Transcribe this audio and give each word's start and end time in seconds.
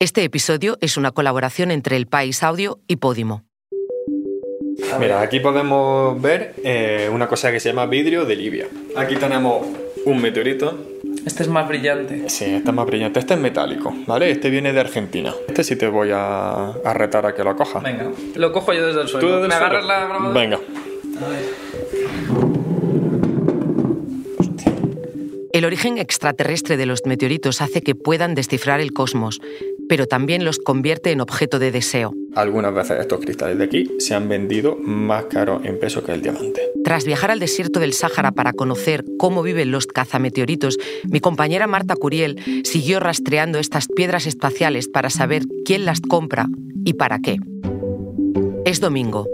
Este 0.00 0.22
episodio 0.22 0.78
es 0.80 0.96
una 0.96 1.10
colaboración 1.10 1.70
entre 1.72 1.96
El 1.96 2.06
País 2.06 2.42
Audio 2.44 2.78
y 2.86 2.96
Podimo. 2.96 3.42
Mira, 5.00 5.20
aquí 5.20 5.40
podemos 5.40 6.20
ver 6.22 6.54
eh, 6.62 7.10
una 7.12 7.26
cosa 7.26 7.50
que 7.50 7.58
se 7.58 7.70
llama 7.70 7.86
vidrio 7.86 8.24
de 8.24 8.36
Libia. 8.36 8.68
Aquí 8.96 9.16
tenemos 9.16 9.66
un 10.04 10.22
meteorito. 10.22 10.78
Este 11.26 11.42
es 11.42 11.48
más 11.48 11.66
brillante. 11.66 12.28
Sí, 12.30 12.44
este 12.44 12.68
es 12.70 12.74
más 12.74 12.86
brillante. 12.86 13.18
Este 13.18 13.34
es 13.34 13.40
metálico, 13.40 13.92
¿vale? 14.06 14.30
Este 14.30 14.50
viene 14.50 14.72
de 14.72 14.78
Argentina. 14.80 15.34
Este 15.48 15.64
sí 15.64 15.74
te 15.74 15.88
voy 15.88 16.10
a, 16.12 16.68
a 16.70 16.94
retar 16.94 17.26
a 17.26 17.34
que 17.34 17.42
lo 17.42 17.56
cojas. 17.56 17.82
Venga, 17.82 18.08
lo 18.36 18.52
cojo 18.52 18.72
yo 18.72 18.86
desde 18.86 19.00
el 19.02 19.08
suelo. 19.08 19.26
¿Tú 19.26 19.32
desde 19.34 19.46
el 19.46 19.48
¿Me 19.48 19.54
suelo? 19.56 19.66
agarras 19.66 19.84
la 19.84 19.98
grabadora? 20.06 20.40
Venga. 20.40 20.56
A 20.56 21.28
ver. 21.28 21.67
El 25.58 25.64
origen 25.64 25.98
extraterrestre 25.98 26.76
de 26.76 26.86
los 26.86 27.04
meteoritos 27.04 27.60
hace 27.60 27.82
que 27.82 27.96
puedan 27.96 28.36
descifrar 28.36 28.80
el 28.80 28.92
cosmos, 28.92 29.40
pero 29.88 30.06
también 30.06 30.44
los 30.44 30.60
convierte 30.60 31.10
en 31.10 31.20
objeto 31.20 31.58
de 31.58 31.72
deseo. 31.72 32.14
Algunas 32.36 32.72
veces 32.72 33.00
estos 33.00 33.18
cristales 33.18 33.58
de 33.58 33.64
aquí 33.64 33.90
se 33.98 34.14
han 34.14 34.28
vendido 34.28 34.76
más 34.76 35.24
caros 35.24 35.64
en 35.64 35.80
peso 35.80 36.04
que 36.04 36.12
el 36.12 36.22
diamante. 36.22 36.62
Tras 36.84 37.04
viajar 37.04 37.32
al 37.32 37.40
desierto 37.40 37.80
del 37.80 37.92
Sáhara 37.92 38.30
para 38.30 38.52
conocer 38.52 39.04
cómo 39.18 39.42
viven 39.42 39.72
los 39.72 39.88
cazameteoritos, 39.88 40.78
mi 41.10 41.18
compañera 41.18 41.66
Marta 41.66 41.96
Curiel 41.96 42.62
siguió 42.62 43.00
rastreando 43.00 43.58
estas 43.58 43.88
piedras 43.88 44.28
espaciales 44.28 44.86
para 44.86 45.10
saber 45.10 45.42
quién 45.64 45.84
las 45.84 46.00
compra 46.00 46.46
y 46.84 46.92
para 46.92 47.18
qué. 47.18 47.38
Es 48.64 48.78
domingo. 48.78 49.26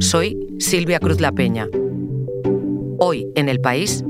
Soy 0.00 0.36
Silvia 0.58 1.00
Cruz 1.00 1.18
La 1.18 1.32
Peña. 1.32 1.66
Hoy 2.98 3.28
en 3.34 3.50
el 3.50 3.60
país, 3.60 4.02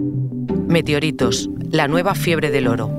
meteoritos, 0.68 1.50
la 1.70 1.88
nueva 1.88 2.14
fiebre 2.14 2.52
del 2.52 2.68
oro. 2.68 2.96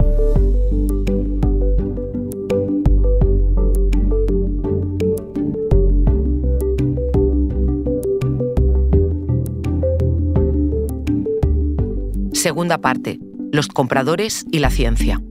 Segunda 12.33 12.79
parte, 12.79 13.19
los 13.51 13.69
compradores 13.69 14.45
y 14.51 14.59
la 14.59 14.69
ciencia. 14.69 15.21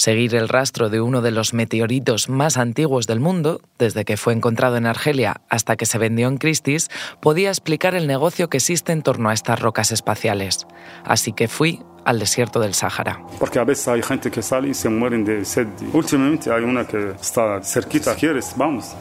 Seguir 0.00 0.34
el 0.34 0.48
rastro 0.48 0.88
de 0.88 1.02
uno 1.02 1.20
de 1.20 1.30
los 1.30 1.52
meteoritos 1.52 2.30
más 2.30 2.56
antiguos 2.56 3.06
del 3.06 3.20
mundo, 3.20 3.60
desde 3.78 4.06
que 4.06 4.16
fue 4.16 4.32
encontrado 4.32 4.78
en 4.78 4.86
Argelia 4.86 5.42
hasta 5.50 5.76
que 5.76 5.84
se 5.84 5.98
vendió 5.98 6.26
en 6.28 6.38
Christie's, 6.38 6.88
podía 7.20 7.50
explicar 7.50 7.94
el 7.94 8.06
negocio 8.06 8.48
que 8.48 8.56
existe 8.56 8.92
en 8.92 9.02
torno 9.02 9.28
a 9.28 9.34
estas 9.34 9.60
rocas 9.60 9.92
espaciales. 9.92 10.66
Así 11.04 11.34
que 11.34 11.48
fui 11.48 11.82
al 12.06 12.18
desierto 12.18 12.60
del 12.60 12.72
Sáhara. 12.72 13.20
Porque 13.38 13.58
a 13.58 13.64
veces 13.64 13.88
hay 13.88 14.00
gente 14.02 14.30
que 14.30 14.40
sale 14.40 14.68
y 14.70 14.72
se 14.74 14.88
mueren 14.88 15.22
de 15.22 15.44
sed. 15.44 15.68
Últimamente 15.92 16.50
hay 16.50 16.62
una 16.64 16.86
que 16.86 17.10
está 17.20 17.62
cerquita. 17.62 18.14
¿Quieres? 18.14 18.54
Vamos. 18.56 18.94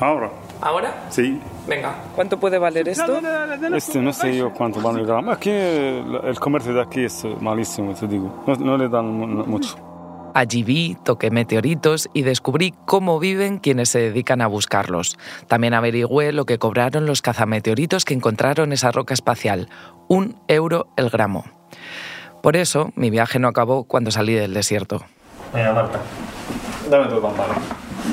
Ahora. 0.00 0.32
¿Ahora? 0.62 1.06
Sí. 1.10 1.38
Venga. 1.68 1.94
¿Cuánto 2.16 2.40
puede 2.40 2.58
valer 2.58 2.88
esto? 2.88 3.20
Este 3.76 4.00
no 4.00 4.12
sé 4.12 4.36
yo 4.36 4.52
cuánto 4.52 4.80
van 4.80 4.96
a 4.96 5.02
gramo. 5.02 5.30
Aquí 5.30 5.50
el 5.50 6.18
el 6.24 6.40
comercio 6.40 6.74
de 6.74 6.82
aquí 6.82 7.04
es 7.04 7.24
malísimo, 7.40 7.94
te 7.94 8.08
digo. 8.08 8.42
No, 8.48 8.56
no 8.56 8.76
le 8.76 8.88
dan 8.88 9.06
mu- 9.06 9.46
mucho. 9.46 9.76
Allí 10.34 10.62
vi, 10.62 10.96
toqué 11.04 11.30
meteoritos 11.30 12.08
y 12.14 12.22
descubrí 12.22 12.72
cómo 12.86 13.18
viven 13.18 13.58
quienes 13.58 13.88
se 13.88 13.98
dedican 13.98 14.40
a 14.40 14.46
buscarlos. 14.46 15.18
También 15.48 15.74
averigüé 15.74 16.32
lo 16.32 16.46
que 16.46 16.58
cobraron 16.58 17.06
los 17.06 17.22
cazameteoritos 17.22 18.04
que 18.04 18.14
encontraron 18.14 18.72
esa 18.72 18.92
roca 18.92 19.14
espacial, 19.14 19.68
un 20.08 20.40
euro 20.48 20.88
el 20.96 21.10
gramo. 21.10 21.44
Por 22.42 22.56
eso, 22.56 22.90
mi 22.94 23.10
viaje 23.10 23.38
no 23.38 23.48
acabó 23.48 23.84
cuando 23.84 24.10
salí 24.10 24.34
del 24.34 24.54
desierto. 24.54 25.04
Venga, 25.52 25.72
Marta. 25.72 26.00
Dame 26.88 27.06
tu 27.08 27.20
pantalla. 27.20 27.54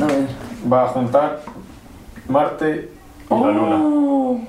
A 0.02 0.06
ver. 0.06 0.28
Va 0.72 0.84
a 0.84 0.88
juntar 0.88 1.40
Marte 2.28 2.90
y 3.30 3.34
la 3.34 3.52
Luna. 3.52 4.46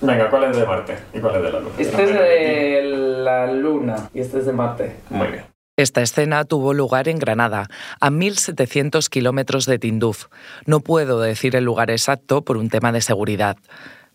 Venga, 0.00 0.30
¿cuál 0.30 0.44
es 0.44 0.56
de 0.56 0.66
Marte 0.66 0.98
y 1.12 1.20
cuál 1.20 1.36
es 1.36 1.42
de 1.42 1.52
la 1.52 1.60
Luna? 1.60 1.74
Este 1.78 2.04
es 2.04 2.14
de 2.14 2.82
la 3.22 3.52
Luna 3.52 4.08
y 4.14 4.20
este 4.20 4.38
es 4.38 4.46
de 4.46 4.52
Marte. 4.52 4.96
Muy 5.10 5.28
bien. 5.28 5.55
Esta 5.76 6.00
escena 6.00 6.46
tuvo 6.46 6.72
lugar 6.72 7.06
en 7.06 7.18
Granada, 7.18 7.68
a 8.00 8.10
1.700 8.10 9.10
kilómetros 9.10 9.66
de 9.66 9.78
Tinduf. 9.78 10.28
No 10.64 10.80
puedo 10.80 11.20
decir 11.20 11.54
el 11.54 11.64
lugar 11.64 11.90
exacto 11.90 12.42
por 12.42 12.56
un 12.56 12.70
tema 12.70 12.92
de 12.92 13.02
seguridad. 13.02 13.58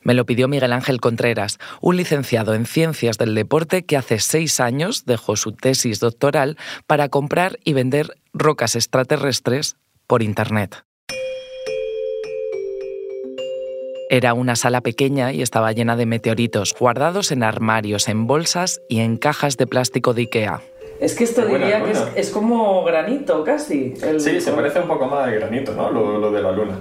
Me 0.01 0.16
lo 0.16 0.25
pidió 0.25 0.47
Miguel 0.47 0.73
Ángel 0.73 1.00
Contreras, 1.00 1.59
un 1.79 1.97
licenciado 1.97 2.55
en 2.55 2.66
Ciencias 2.66 3.19
del 3.19 3.35
Deporte 3.35 3.85
que 3.85 3.95
hace 3.95 4.17
seis 4.17 4.59
años 4.59 5.05
dejó 5.05 5.35
su 5.35 5.51
tesis 5.51 6.00
doctoral 6.00 6.57
para 6.88 7.09
comprar 7.09 7.59
y 7.63 7.73
vender 7.73 8.16
rocas 8.33 8.75
extraterrestres 8.75 9.75
por 10.07 10.23
Internet. 10.23 10.83
Era 14.09 14.33
una 14.33 14.55
sala 14.55 14.81
pequeña 14.81 15.31
y 15.31 15.44
estaba 15.44 15.71
llena 15.73 15.95
de 15.95 16.07
meteoritos, 16.07 16.73
guardados 16.77 17.31
en 17.31 17.44
armarios, 17.44 18.07
en 18.07 18.25
bolsas 18.25 18.81
y 18.89 19.01
en 19.01 19.17
cajas 19.17 19.57
de 19.57 19.67
plástico 19.67 20.16
de 20.16 20.23
Ikea. 20.23 20.61
Es 21.01 21.16
que 21.16 21.23
esto 21.23 21.45
Qué 21.47 21.57
diría 21.57 21.84
que 21.84 21.91
es, 22.16 22.29
como 22.29 22.84
granito 22.84 23.44
casi. 23.44 23.95
El- 24.03 24.22
Sí, 24.22 24.39
se 24.39 24.51
parece 24.51 24.79
un 24.79 24.88
poco 24.88 25.07
más 25.07 25.28
al 25.28 25.34
granito, 25.35 25.73
¿no? 25.73 25.91
Lo, 25.91 26.17
lo 26.19 26.31
de 26.31 26.41
la 26.41 26.51
Luna. 26.51 26.78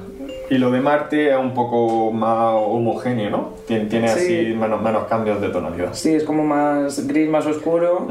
Y 0.51 0.59
lo 0.59 0.71
de 0.71 0.81
Marte 0.81 1.31
es 1.31 1.37
un 1.39 1.55
poco 1.55 2.13
más 2.13 2.55
homogéneo, 2.57 3.31
¿no? 3.31 3.55
Tiene, 3.67 3.87
tiene 3.87 4.09
Sí. 4.09 4.19
así 4.19 4.55
menos, 4.55 4.83
menos 4.83 5.05
cambios 5.05 5.41
de 5.41 5.49
tonalidad. 5.49 5.95
Sí, 5.95 6.13
es 6.15 6.25
como 6.25 6.45
más 6.45 7.07
gris, 7.07 7.29
más 7.31 7.47
oscuro. 7.47 8.09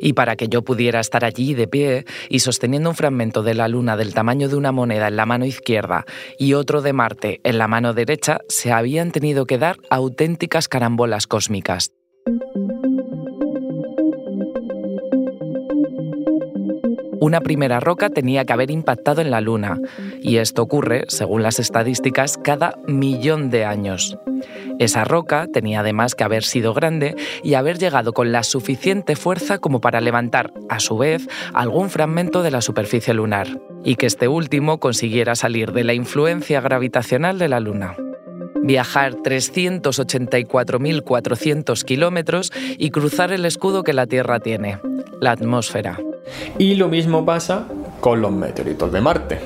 Y 0.00 0.12
para 0.14 0.36
que 0.36 0.48
yo 0.48 0.62
pudiera 0.62 1.00
estar 1.00 1.24
allí 1.24 1.54
de 1.54 1.68
pie 1.68 2.04
y 2.28 2.40
sosteniendo 2.40 2.90
un 2.90 2.96
fragmento 2.96 3.42
de 3.42 3.54
la 3.54 3.68
Luna 3.68 3.96
del 3.96 4.14
tamaño 4.14 4.48
de 4.48 4.56
una 4.56 4.72
moneda 4.72 5.08
en 5.08 5.16
la 5.16 5.26
mano 5.26 5.44
izquierda 5.46 6.04
y 6.38 6.54
otro 6.54 6.82
de 6.82 6.92
Marte 6.92 7.40
en 7.44 7.56
la 7.58 7.68
mano 7.68 7.94
derecha, 7.94 8.40
se 8.48 8.72
habían 8.72 9.10
tenido 9.12 9.46
que 9.46 9.56
dar 9.58 9.76
auténticas 9.88 10.68
carambolas 10.68 11.26
cósmicas. 11.26 11.92
Una 17.26 17.40
primera 17.40 17.80
roca 17.80 18.08
tenía 18.08 18.44
que 18.44 18.52
haber 18.52 18.70
impactado 18.70 19.20
en 19.20 19.32
la 19.32 19.40
Luna, 19.40 19.80
y 20.22 20.36
esto 20.36 20.62
ocurre, 20.62 21.06
según 21.08 21.42
las 21.42 21.58
estadísticas, 21.58 22.38
cada 22.38 22.78
millón 22.86 23.50
de 23.50 23.64
años. 23.64 24.16
Esa 24.78 25.02
roca 25.02 25.48
tenía 25.52 25.80
además 25.80 26.14
que 26.14 26.22
haber 26.22 26.44
sido 26.44 26.72
grande 26.72 27.16
y 27.42 27.54
haber 27.54 27.78
llegado 27.78 28.12
con 28.12 28.30
la 28.30 28.44
suficiente 28.44 29.16
fuerza 29.16 29.58
como 29.58 29.80
para 29.80 30.00
levantar, 30.00 30.52
a 30.68 30.78
su 30.78 30.98
vez, 30.98 31.26
algún 31.52 31.90
fragmento 31.90 32.44
de 32.44 32.52
la 32.52 32.60
superficie 32.60 33.12
lunar, 33.12 33.48
y 33.82 33.96
que 33.96 34.06
este 34.06 34.28
último 34.28 34.78
consiguiera 34.78 35.34
salir 35.34 35.72
de 35.72 35.82
la 35.82 35.94
influencia 35.94 36.60
gravitacional 36.60 37.40
de 37.40 37.48
la 37.48 37.58
Luna. 37.58 37.96
Viajar 38.62 39.14
384.400 39.14 41.82
kilómetros 41.82 42.52
y 42.78 42.90
cruzar 42.90 43.32
el 43.32 43.46
escudo 43.46 43.82
que 43.82 43.94
la 43.94 44.06
Tierra 44.06 44.38
tiene, 44.38 44.78
la 45.20 45.32
atmósfera. 45.32 45.98
Y 46.58 46.74
lo 46.74 46.88
mismo 46.88 47.24
pasa 47.24 47.66
con 48.00 48.20
los 48.20 48.32
meteoritos 48.32 48.92
de 48.92 49.00
Marte. 49.00 49.38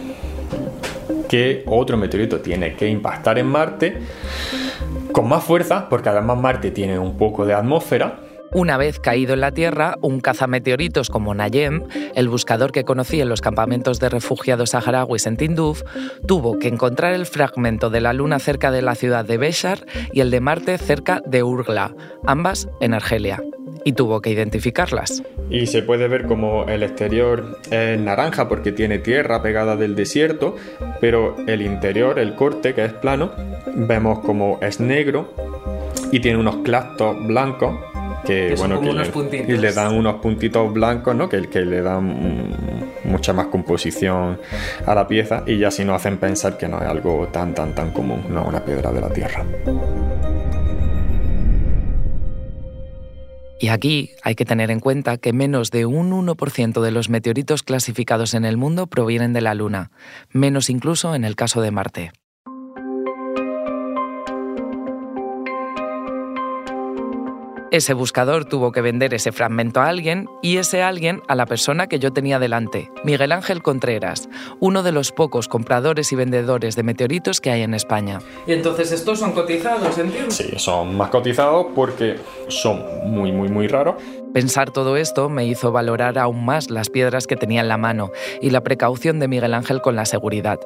Que 1.28 1.62
otro 1.66 1.96
meteorito 1.96 2.40
tiene 2.40 2.74
que 2.74 2.88
impactar 2.88 3.38
en 3.38 3.46
Marte 3.46 3.98
con 5.12 5.28
más 5.28 5.44
fuerza, 5.44 5.88
porque 5.88 6.08
además 6.08 6.38
Marte 6.38 6.70
tiene 6.70 6.98
un 6.98 7.16
poco 7.16 7.46
de 7.46 7.54
atmósfera. 7.54 8.20
Una 8.52 8.76
vez 8.76 8.98
caído 8.98 9.34
en 9.34 9.40
la 9.40 9.52
Tierra, 9.52 9.96
un 10.00 10.18
cazameteoritos 10.18 11.08
como 11.08 11.34
Nayem, 11.34 11.84
el 12.16 12.28
buscador 12.28 12.72
que 12.72 12.82
conocí 12.82 13.20
en 13.20 13.28
los 13.28 13.40
campamentos 13.40 14.00
de 14.00 14.08
refugiados 14.08 14.70
saharauis 14.70 15.26
en 15.26 15.36
Tinduf, 15.36 15.84
tuvo 16.26 16.58
que 16.58 16.66
encontrar 16.66 17.14
el 17.14 17.26
fragmento 17.26 17.90
de 17.90 18.00
la 18.00 18.12
Luna 18.12 18.40
cerca 18.40 18.72
de 18.72 18.82
la 18.82 18.96
ciudad 18.96 19.24
de 19.24 19.38
Béchar 19.38 19.86
y 20.12 20.20
el 20.20 20.32
de 20.32 20.40
Marte 20.40 20.78
cerca 20.78 21.22
de 21.24 21.44
Urgla, 21.44 21.94
ambas 22.26 22.68
en 22.80 22.92
Argelia, 22.92 23.40
y 23.84 23.92
tuvo 23.92 24.20
que 24.20 24.30
identificarlas. 24.30 25.22
Y 25.48 25.66
se 25.66 25.82
puede 25.82 26.08
ver 26.08 26.26
como 26.26 26.64
el 26.64 26.82
exterior 26.82 27.56
es 27.70 28.00
naranja 28.00 28.48
porque 28.48 28.72
tiene 28.72 28.98
tierra 28.98 29.42
pegada 29.42 29.76
del 29.76 29.94
desierto, 29.94 30.56
pero 31.00 31.36
el 31.46 31.62
interior, 31.62 32.18
el 32.18 32.34
corte, 32.34 32.74
que 32.74 32.84
es 32.84 32.92
plano, 32.94 33.30
vemos 33.76 34.18
como 34.20 34.58
es 34.60 34.80
negro 34.80 35.32
y 36.10 36.18
tiene 36.18 36.38
unos 36.38 36.56
clastos 36.64 37.16
blancos 37.28 37.89
que, 38.30 38.48
Que 38.50 38.56
son 38.56 38.68
bueno, 38.68 38.76
como 38.76 38.88
que 38.88 38.94
unos 38.94 39.06
le, 39.08 39.12
puntitos. 39.12 39.48
y 39.48 39.56
le 39.58 39.72
dan 39.72 39.94
unos 39.94 40.14
puntitos 40.16 40.72
blancos, 40.72 41.14
¿no? 41.14 41.28
Que, 41.28 41.48
que 41.48 41.60
le 41.60 41.82
dan 41.82 42.54
mucha 43.04 43.32
más 43.32 43.46
composición 43.46 44.38
a 44.86 44.94
la 44.94 45.06
pieza 45.08 45.42
y 45.46 45.58
ya 45.58 45.70
si 45.70 45.84
nos 45.84 45.96
hacen 45.96 46.18
pensar 46.18 46.56
que 46.56 46.68
no 46.68 46.78
es 46.80 46.86
algo 46.86 47.28
tan, 47.28 47.54
tan, 47.54 47.74
tan 47.74 47.90
común, 47.92 48.24
no 48.28 48.44
una 48.44 48.64
piedra 48.64 48.92
de 48.92 49.00
la 49.00 49.08
tierra. 49.10 49.44
Y 53.62 53.68
aquí 53.68 54.12
hay 54.22 54.34
que 54.36 54.46
tener 54.46 54.70
en 54.70 54.80
cuenta 54.80 55.18
que 55.18 55.34
menos 55.34 55.70
de 55.70 55.84
un 55.84 56.12
1% 56.12 56.80
de 56.80 56.90
los 56.90 57.10
meteoritos 57.10 57.62
clasificados 57.62 58.32
en 58.32 58.46
el 58.46 58.56
mundo 58.56 58.86
provienen 58.86 59.34
de 59.34 59.42
la 59.42 59.54
Luna, 59.54 59.90
menos 60.30 60.70
incluso 60.70 61.14
en 61.14 61.24
el 61.26 61.36
caso 61.36 61.60
de 61.60 61.70
Marte. 61.70 62.12
Ese 67.70 67.94
buscador 67.94 68.46
tuvo 68.46 68.72
que 68.72 68.80
vender 68.80 69.14
ese 69.14 69.30
fragmento 69.30 69.80
a 69.80 69.86
alguien 69.86 70.28
y 70.42 70.56
ese 70.56 70.82
alguien 70.82 71.22
a 71.28 71.36
la 71.36 71.46
persona 71.46 71.86
que 71.86 72.00
yo 72.00 72.12
tenía 72.12 72.40
delante, 72.40 72.90
Miguel 73.04 73.30
Ángel 73.30 73.62
Contreras, 73.62 74.28
uno 74.58 74.82
de 74.82 74.90
los 74.90 75.12
pocos 75.12 75.46
compradores 75.46 76.10
y 76.10 76.16
vendedores 76.16 76.74
de 76.74 76.82
meteoritos 76.82 77.40
que 77.40 77.52
hay 77.52 77.62
en 77.62 77.74
España. 77.74 78.18
Y 78.48 78.54
entonces 78.54 78.90
estos 78.90 79.20
son 79.20 79.30
cotizados, 79.30 79.96
¿entiendes? 79.98 80.34
Sí, 80.34 80.50
son 80.56 80.96
más 80.96 81.10
cotizados 81.10 81.66
porque 81.72 82.18
son 82.48 82.82
muy, 83.04 83.30
muy, 83.30 83.48
muy 83.48 83.68
raros. 83.68 84.02
Pensar 84.34 84.72
todo 84.72 84.96
esto 84.96 85.28
me 85.28 85.46
hizo 85.46 85.70
valorar 85.70 86.18
aún 86.18 86.44
más 86.44 86.70
las 86.70 86.88
piedras 86.88 87.28
que 87.28 87.36
tenía 87.36 87.60
en 87.60 87.68
la 87.68 87.76
mano 87.76 88.10
y 88.40 88.50
la 88.50 88.62
precaución 88.62 89.20
de 89.20 89.28
Miguel 89.28 89.54
Ángel 89.54 89.80
con 89.80 89.94
la 89.94 90.06
seguridad. 90.06 90.58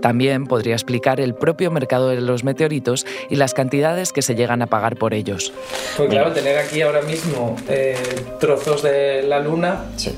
También 0.00 0.46
podría 0.46 0.74
explicar 0.74 1.20
el 1.20 1.34
propio 1.34 1.70
mercado 1.70 2.08
de 2.08 2.20
los 2.20 2.44
meteoritos 2.44 3.06
y 3.28 3.36
las 3.36 3.52
cantidades 3.52 4.12
que 4.12 4.22
se 4.22 4.34
llegan 4.34 4.62
a 4.62 4.66
pagar 4.66 4.96
por 4.96 5.12
ellos. 5.12 5.52
Pues 5.96 6.08
claro, 6.08 6.32
tener 6.50 6.64
aquí 6.66 6.82
ahora 6.82 7.02
mismo 7.02 7.56
eh, 7.68 7.96
trozos 8.40 8.82
de 8.82 9.22
la 9.22 9.38
luna. 9.38 9.84
Sí. 9.96 10.16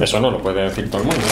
Eso 0.00 0.20
no 0.20 0.30
lo 0.30 0.40
puede 0.40 0.62
decir 0.62 0.90
todo 0.90 1.02
el 1.02 1.08
mundo. 1.08 1.22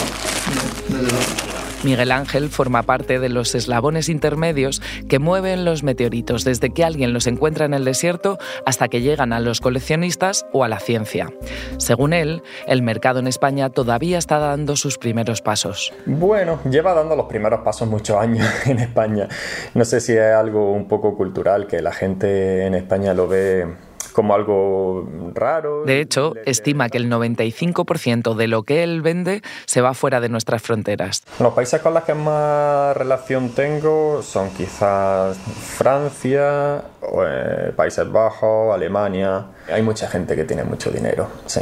Miguel 1.85 2.11
Ángel 2.11 2.49
forma 2.49 2.81
parte 2.81 3.19
de 3.19 3.29
los 3.29 3.53
eslabones 3.53 4.09
intermedios 4.09 4.81
que 5.07 5.19
mueven 5.19 5.65
los 5.65 5.83
meteoritos 5.83 6.43
desde 6.43 6.71
que 6.71 6.83
alguien 6.83 7.13
los 7.13 7.27
encuentra 7.27 7.65
en 7.65 7.75
el 7.75 7.85
desierto 7.85 8.39
hasta 8.65 8.87
que 8.87 9.01
llegan 9.01 9.31
a 9.33 9.39
los 9.39 9.61
coleccionistas 9.61 10.47
o 10.51 10.63
a 10.63 10.67
la 10.67 10.79
ciencia. 10.79 11.31
Según 11.77 12.13
él, 12.13 12.41
el 12.65 12.81
mercado 12.81 13.19
en 13.19 13.27
España 13.27 13.69
todavía 13.69 14.17
está 14.17 14.39
dando 14.39 14.75
sus 14.75 14.97
primeros 14.97 15.43
pasos. 15.43 15.93
Bueno, 16.07 16.59
lleva 16.67 16.95
dando 16.95 17.15
los 17.15 17.27
primeros 17.27 17.61
pasos 17.61 17.87
muchos 17.87 18.17
años 18.17 18.47
en 18.65 18.79
España. 18.79 19.27
No 19.75 19.85
sé 19.85 20.01
si 20.01 20.13
es 20.13 20.33
algo 20.33 20.71
un 20.71 20.87
poco 20.87 21.15
cultural 21.15 21.67
que 21.67 21.83
la 21.83 21.91
gente 21.91 22.65
en 22.65 22.73
España 22.73 23.13
lo 23.13 23.27
ve 23.27 23.67
como 24.13 24.33
algo 24.33 25.07
raro. 25.33 25.83
De 25.85 26.01
hecho, 26.01 26.33
estima 26.45 26.89
que 26.89 26.97
el 26.97 27.09
95% 27.09 28.35
de 28.35 28.47
lo 28.47 28.63
que 28.63 28.83
él 28.83 29.01
vende 29.01 29.41
se 29.65 29.81
va 29.81 29.93
fuera 29.93 30.19
de 30.21 30.29
nuestras 30.29 30.61
fronteras. 30.61 31.23
Los 31.39 31.53
países 31.53 31.81
con 31.81 31.93
los 31.93 32.03
que 32.03 32.13
más 32.13 32.95
relación 32.95 33.49
tengo 33.49 34.21
son 34.21 34.49
quizás 34.51 35.37
Francia, 35.37 36.83
eh, 37.01 37.71
Países 37.75 38.11
Bajos, 38.11 38.73
Alemania. 38.73 39.45
Hay 39.71 39.81
mucha 39.81 40.07
gente 40.07 40.35
que 40.35 40.43
tiene 40.43 40.63
mucho 40.63 40.91
dinero, 40.91 41.27
sí. 41.45 41.61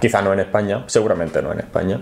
Quizás 0.00 0.24
no 0.24 0.32
en 0.32 0.40
España, 0.40 0.84
seguramente 0.86 1.42
no 1.42 1.52
en 1.52 1.60
España. 1.60 2.00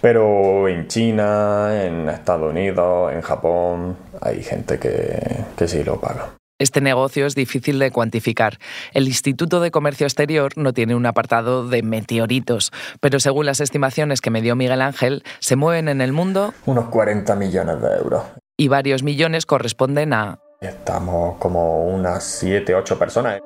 Pero 0.00 0.68
en 0.68 0.86
China, 0.86 1.84
en 1.84 2.08
Estados 2.08 2.50
Unidos, 2.50 3.12
en 3.12 3.20
Japón, 3.20 3.96
hay 4.20 4.42
gente 4.42 4.78
que, 4.78 5.44
que 5.56 5.66
sí 5.66 5.82
lo 5.82 6.00
paga. 6.00 6.37
Este 6.58 6.80
negocio 6.80 7.24
es 7.26 7.36
difícil 7.36 7.78
de 7.78 7.92
cuantificar. 7.92 8.58
El 8.92 9.06
Instituto 9.06 9.60
de 9.60 9.70
Comercio 9.70 10.06
Exterior 10.06 10.52
no 10.56 10.72
tiene 10.72 10.96
un 10.96 11.06
apartado 11.06 11.68
de 11.68 11.84
meteoritos, 11.84 12.72
pero 13.00 13.20
según 13.20 13.46
las 13.46 13.60
estimaciones 13.60 14.20
que 14.20 14.30
me 14.30 14.42
dio 14.42 14.56
Miguel 14.56 14.82
Ángel, 14.82 15.22
se 15.38 15.54
mueven 15.54 15.88
en 15.88 16.00
el 16.00 16.12
mundo 16.12 16.54
unos 16.66 16.88
40 16.88 17.36
millones 17.36 17.80
de 17.80 17.96
euros. 17.96 18.24
Y 18.56 18.66
varios 18.66 19.04
millones 19.04 19.46
corresponden 19.46 20.12
a... 20.12 20.40
Estamos 20.60 21.36
como 21.38 21.86
unas 21.86 22.24
7, 22.24 22.74
8 22.74 22.98
personas. 22.98 23.38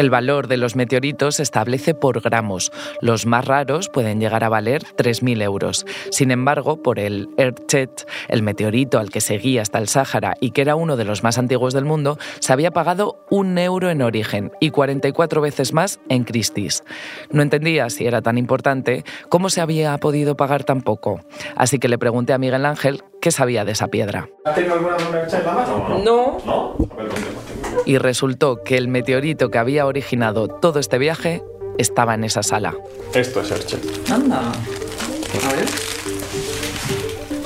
El 0.00 0.08
valor 0.08 0.48
de 0.48 0.56
los 0.56 0.76
meteoritos 0.76 1.34
se 1.34 1.42
establece 1.42 1.92
por 1.92 2.22
gramos. 2.22 2.72
Los 3.02 3.26
más 3.26 3.44
raros 3.44 3.90
pueden 3.90 4.18
llegar 4.18 4.44
a 4.44 4.48
valer 4.48 4.82
3.000 4.96 5.42
euros. 5.42 5.84
Sin 6.10 6.30
embargo, 6.30 6.82
por 6.82 6.98
el 6.98 7.28
Earthjet, 7.36 8.08
el 8.28 8.42
meteorito 8.42 8.98
al 8.98 9.10
que 9.10 9.20
seguía 9.20 9.60
hasta 9.60 9.76
el 9.76 9.88
Sáhara 9.88 10.36
y 10.40 10.52
que 10.52 10.62
era 10.62 10.74
uno 10.74 10.96
de 10.96 11.04
los 11.04 11.22
más 11.22 11.36
antiguos 11.36 11.74
del 11.74 11.84
mundo, 11.84 12.16
se 12.38 12.50
había 12.50 12.70
pagado 12.70 13.22
un 13.28 13.58
euro 13.58 13.90
en 13.90 14.00
origen 14.00 14.52
y 14.58 14.70
44 14.70 15.42
veces 15.42 15.74
más 15.74 16.00
en 16.08 16.24
Christie's. 16.24 16.82
No 17.30 17.42
entendía 17.42 17.90
si 17.90 18.06
era 18.06 18.22
tan 18.22 18.38
importante, 18.38 19.04
cómo 19.28 19.50
se 19.50 19.60
había 19.60 19.98
podido 19.98 20.34
pagar 20.34 20.64
tan 20.64 20.80
poco. 20.80 21.20
Así 21.56 21.78
que 21.78 21.88
le 21.88 21.98
pregunté 21.98 22.32
a 22.32 22.38
Miguel 22.38 22.64
Ángel 22.64 23.02
qué 23.20 23.30
sabía 23.30 23.66
de 23.66 23.72
esa 23.72 23.88
piedra. 23.88 24.30
¿Has 24.46 24.54
tenido 24.54 24.76
alguna 24.76 24.96
en 24.96 25.44
la 25.44 25.52
mano? 25.52 26.00
No. 26.02 26.38
¿No? 26.46 27.39
Y 27.86 27.98
resultó 27.98 28.62
que 28.62 28.76
el 28.76 28.88
meteorito 28.88 29.50
que 29.50 29.58
había 29.58 29.86
originado 29.86 30.48
todo 30.48 30.78
este 30.78 30.98
viaje 30.98 31.42
estaba 31.78 32.14
en 32.14 32.24
esa 32.24 32.42
sala. 32.42 32.74
Esto 33.14 33.40
es 33.40 33.50
Herschel. 33.50 33.80
Anda. 34.10 34.40
A 34.40 35.52
ver. 35.54 35.66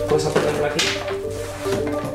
¿Puedes 0.08 0.26
acercarla 0.26 0.68
aquí? 0.68 0.84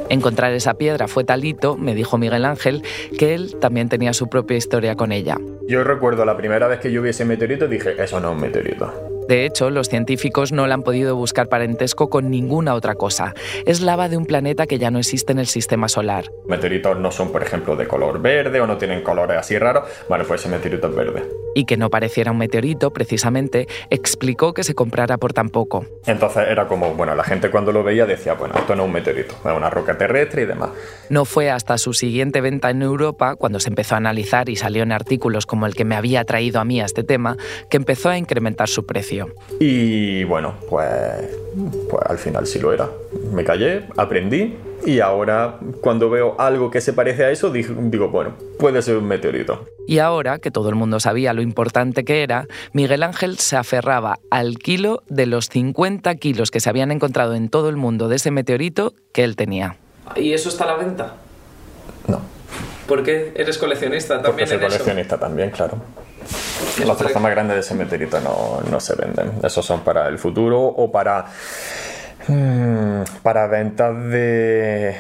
Encontrar 0.09 0.53
esa 0.53 0.73
piedra 0.73 1.07
fue 1.07 1.23
talito, 1.23 1.77
me 1.77 1.93
dijo 1.93 2.17
Miguel 2.17 2.45
Ángel, 2.45 2.83
que 3.17 3.35
él 3.35 3.55
también 3.61 3.89
tenía 3.89 4.13
su 4.13 4.27
propia 4.27 4.57
historia 4.57 4.95
con 4.95 5.11
ella. 5.11 5.37
Yo 5.67 5.83
recuerdo 5.83 6.25
la 6.25 6.35
primera 6.35 6.67
vez 6.67 6.79
que 6.79 6.91
yo 6.91 7.01
vi 7.03 7.09
ese 7.09 7.25
meteorito 7.25 7.67
dije, 7.67 7.95
eso 8.01 8.19
no 8.19 8.29
es 8.29 8.35
un 8.35 8.41
meteorito. 8.41 9.08
De 9.29 9.45
hecho, 9.45 9.69
los 9.69 9.89
científicos 9.89 10.51
no 10.51 10.65
la 10.65 10.73
han 10.73 10.81
podido 10.81 11.15
buscar 11.15 11.49
parentesco 11.49 12.09
con 12.09 12.31
ninguna 12.31 12.73
otra 12.73 12.95
cosa. 12.95 13.35
Es 13.67 13.79
lava 13.79 14.09
de 14.09 14.17
un 14.17 14.25
planeta 14.25 14.65
que 14.65 14.79
ya 14.79 14.89
no 14.89 14.97
existe 14.97 15.33
en 15.33 15.37
el 15.37 15.45
sistema 15.45 15.87
solar. 15.87 16.31
Meteoritos 16.47 16.97
no 16.97 17.11
son, 17.11 17.31
por 17.31 17.43
ejemplo, 17.43 17.75
de 17.75 17.87
color 17.87 18.23
verde 18.23 18.59
o 18.59 18.65
no 18.65 18.79
tienen 18.79 19.03
colores 19.03 19.37
así 19.37 19.55
raros. 19.59 19.83
Bueno, 20.07 20.25
pues 20.27 20.41
ese 20.41 20.49
meteorito 20.49 20.87
es 20.87 20.95
verde. 20.95 21.29
Y 21.53 21.65
que 21.65 21.77
no 21.77 21.91
pareciera 21.91 22.31
un 22.31 22.39
meteorito, 22.39 22.91
precisamente, 22.91 23.67
explicó 23.91 24.55
que 24.55 24.63
se 24.63 24.73
comprara 24.73 25.19
por 25.19 25.31
tan 25.31 25.49
poco. 25.49 25.85
Entonces 26.07 26.47
era 26.47 26.67
como, 26.67 26.95
bueno, 26.95 27.13
la 27.13 27.23
gente 27.23 27.51
cuando 27.51 27.71
lo 27.71 27.83
veía 27.83 28.07
decía, 28.07 28.33
bueno, 28.33 28.55
esto 28.57 28.75
no 28.75 28.83
es 28.83 28.87
un 28.87 28.93
meteorito, 28.93 29.35
es 29.45 29.55
una 29.55 29.69
roca 29.69 29.95
terrestre 29.95 30.41
y 30.41 30.45
demás. 30.47 30.71
No 31.11 31.25
fue 31.25 31.51
hasta 31.51 31.77
su 31.77 31.93
siguiente 31.93 32.41
venta 32.41 32.71
en 32.71 32.81
Europa, 32.81 33.35
cuando 33.35 33.59
se 33.59 33.69
empezó 33.69 33.93
a 33.93 33.99
analizar 33.99 34.49
y 34.49 34.55
salió 34.55 34.81
en 34.81 34.91
artículos 34.91 35.45
como 35.45 35.67
el 35.67 35.75
que 35.75 35.85
me 35.85 35.95
había 35.95 36.23
traído 36.25 36.59
a 36.59 36.65
mí 36.65 36.81
a 36.81 36.85
este 36.85 37.03
tema, 37.03 37.37
que 37.69 37.77
empezó 37.77 38.09
a 38.09 38.17
incrementar 38.17 38.69
su 38.69 38.87
precio. 38.87 39.18
Y 39.59 40.23
bueno, 40.23 40.55
pues, 40.69 40.91
pues 41.89 42.03
al 42.07 42.17
final 42.17 42.47
sí 42.47 42.59
lo 42.59 42.73
era. 42.73 42.89
Me 43.31 43.43
callé, 43.43 43.83
aprendí 43.97 44.55
y 44.85 45.01
ahora 45.01 45.59
cuando 45.81 46.09
veo 46.09 46.35
algo 46.39 46.71
que 46.71 46.81
se 46.81 46.93
parece 46.93 47.25
a 47.25 47.31
eso 47.31 47.51
digo, 47.51 48.09
bueno, 48.09 48.33
puede 48.57 48.81
ser 48.81 48.97
un 48.97 49.05
meteorito. 49.05 49.65
Y 49.87 49.99
ahora 49.99 50.39
que 50.39 50.51
todo 50.51 50.69
el 50.69 50.75
mundo 50.75 50.99
sabía 50.99 51.33
lo 51.33 51.41
importante 51.41 52.03
que 52.03 52.23
era, 52.23 52.47
Miguel 52.73 53.03
Ángel 53.03 53.37
se 53.37 53.57
aferraba 53.57 54.19
al 54.29 54.57
kilo 54.57 55.03
de 55.07 55.25
los 55.25 55.49
50 55.49 56.15
kilos 56.15 56.51
que 56.51 56.59
se 56.59 56.69
habían 56.69 56.91
encontrado 56.91 57.33
en 57.33 57.49
todo 57.49 57.69
el 57.69 57.75
mundo 57.75 58.07
de 58.07 58.17
ese 58.17 58.31
meteorito 58.31 58.93
que 59.13 59.23
él 59.23 59.35
tenía. 59.35 59.77
¿Y 60.15 60.33
eso 60.33 60.49
está 60.49 60.63
a 60.65 60.67
la 60.67 60.75
venta? 60.75 61.15
No. 62.07 62.21
¿Por 62.87 63.03
qué? 63.03 63.33
¿Eres 63.35 63.57
coleccionista 63.57 64.21
también? 64.21 64.47
Porque 64.47 64.47
soy 64.47 64.59
coleccionista 64.59 65.19
también, 65.19 65.51
claro. 65.51 65.77
Los 66.85 66.97
trozos 66.97 67.21
más 67.21 67.31
grandes 67.31 67.55
de 67.55 67.61
ese 67.61 67.75
meteorito 67.75 68.19
no, 68.19 68.61
no, 68.69 68.79
se 68.79 68.95
venden. 68.95 69.33
Esos 69.43 69.65
son 69.65 69.81
para 69.81 70.07
el 70.07 70.17
futuro 70.17 70.61
o 70.61 70.91
para, 70.91 71.25
mm, 72.27 73.01
para 73.21 73.47
ventas 73.47 73.95
de 74.05 74.97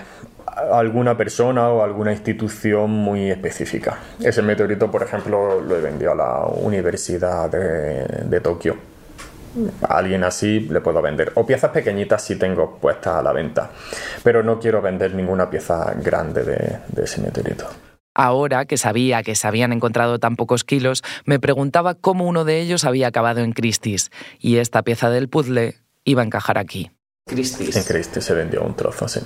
alguna 0.71 1.15
persona 1.15 1.69
o 1.69 1.83
alguna 1.83 2.11
institución 2.11 2.91
muy 2.91 3.31
específica. 3.31 3.97
Ese 4.19 4.41
meteorito, 4.41 4.91
por 4.91 5.03
ejemplo, 5.03 5.61
lo 5.61 5.75
he 5.75 5.81
vendido 5.81 6.11
a 6.11 6.15
la 6.15 6.45
Universidad 6.45 7.49
de, 7.49 8.05
de 8.25 8.41
Tokio. 8.41 8.75
A 9.87 9.97
alguien 9.97 10.23
así 10.23 10.61
le 10.61 10.79
puedo 10.81 11.01
vender. 11.01 11.31
O 11.35 11.45
piezas 11.45 11.71
pequeñitas 11.71 12.23
si 12.23 12.35
tengo 12.35 12.77
puestas 12.77 13.15
a 13.15 13.21
la 13.21 13.33
venta. 13.33 13.69
Pero 14.23 14.43
no 14.43 14.59
quiero 14.59 14.81
vender 14.81 15.13
ninguna 15.15 15.49
pieza 15.49 15.93
grande 15.95 16.43
de, 16.43 16.79
de 16.87 17.03
ese 17.03 17.21
meteorito. 17.21 17.65
Ahora 18.21 18.65
que 18.65 18.75
sabía 18.75 19.23
que 19.23 19.33
se 19.33 19.47
habían 19.47 19.71
encontrado 19.71 20.19
tan 20.19 20.35
pocos 20.35 20.65
kilos, 20.65 21.03
me 21.23 21.39
preguntaba 21.39 21.95
cómo 21.95 22.25
uno 22.25 22.43
de 22.43 22.59
ellos 22.59 22.83
había 22.83 23.07
acabado 23.07 23.39
en 23.39 23.53
Christie's, 23.53 24.11
y 24.39 24.57
esta 24.57 24.81
pieza 24.81 25.09
del 25.09 25.29
puzzle 25.29 25.77
iba 26.03 26.21
a 26.21 26.25
encajar 26.25 26.57
aquí. 26.57 26.91
Christie's. 27.27 27.77
En 27.77 27.83
Christie's 27.83 28.25
se 28.25 28.33
vendió 28.33 28.61
un 28.61 28.75
trozo, 28.75 29.07
sí. 29.07 29.21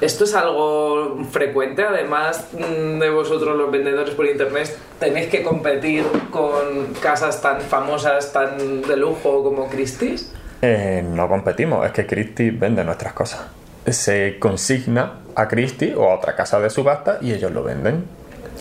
¿Esto 0.00 0.22
es 0.22 0.34
algo 0.36 1.24
frecuente? 1.32 1.82
Además 1.82 2.46
mm, 2.52 3.00
de 3.00 3.10
vosotros 3.10 3.58
los 3.58 3.68
vendedores 3.68 4.14
por 4.14 4.26
internet, 4.26 4.78
¿tenéis 5.00 5.26
que 5.26 5.42
competir 5.42 6.04
con 6.30 6.94
casas 7.02 7.42
tan 7.42 7.60
famosas, 7.60 8.32
tan 8.32 8.82
de 8.82 8.96
lujo 8.96 9.42
como 9.42 9.66
Christie's? 9.68 10.32
Eh, 10.62 11.04
no 11.04 11.28
competimos, 11.28 11.84
es 11.84 11.90
que 11.90 12.06
Christie's 12.06 12.56
vende 12.56 12.84
nuestras 12.84 13.12
cosas. 13.12 13.40
Se 13.86 14.38
consigna 14.38 15.14
a 15.34 15.48
Christie 15.48 15.96
o 15.96 16.12
a 16.12 16.14
otra 16.14 16.36
casa 16.36 16.60
de 16.60 16.70
subasta 16.70 17.18
y 17.20 17.32
ellos 17.32 17.50
lo 17.50 17.64
venden. 17.64 18.04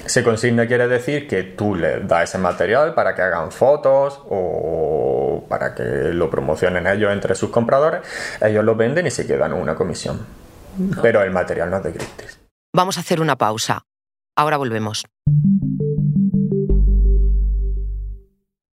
Se 0.06 0.24
consigna 0.24 0.68
quiere 0.68 0.88
decir 0.88 1.28
que 1.28 1.44
tú 1.44 1.76
le 1.76 2.02
das 2.02 2.30
ese 2.30 2.38
material 2.38 2.94
para 2.94 3.16
que 3.16 3.22
hagan 3.22 3.52
fotos 3.52 4.22
o 4.30 5.46
para 5.50 5.74
que 5.76 5.84
lo 5.84 6.30
promocionen 6.30 6.88
ellos 6.88 7.12
entre 7.12 7.36
sus 7.36 7.50
compradores. 7.50 8.02
Ellos 8.42 8.64
lo 8.64 8.76
venden 8.76 9.08
y 9.08 9.12
se 9.12 9.26
quedan 9.26 9.54
una 9.54 9.76
comisión. 9.76 10.26
Pero 11.02 11.22
el 11.22 11.32
material 11.32 11.70
no 11.70 11.78
es 11.78 11.84
de 11.84 11.94
Christie's. 11.94 12.40
Vamos 12.74 12.98
a 12.98 13.02
hacer 13.02 13.22
una 13.22 13.38
pausa. 13.38 13.86
Ahora 14.36 14.58
volvemos. 14.58 15.06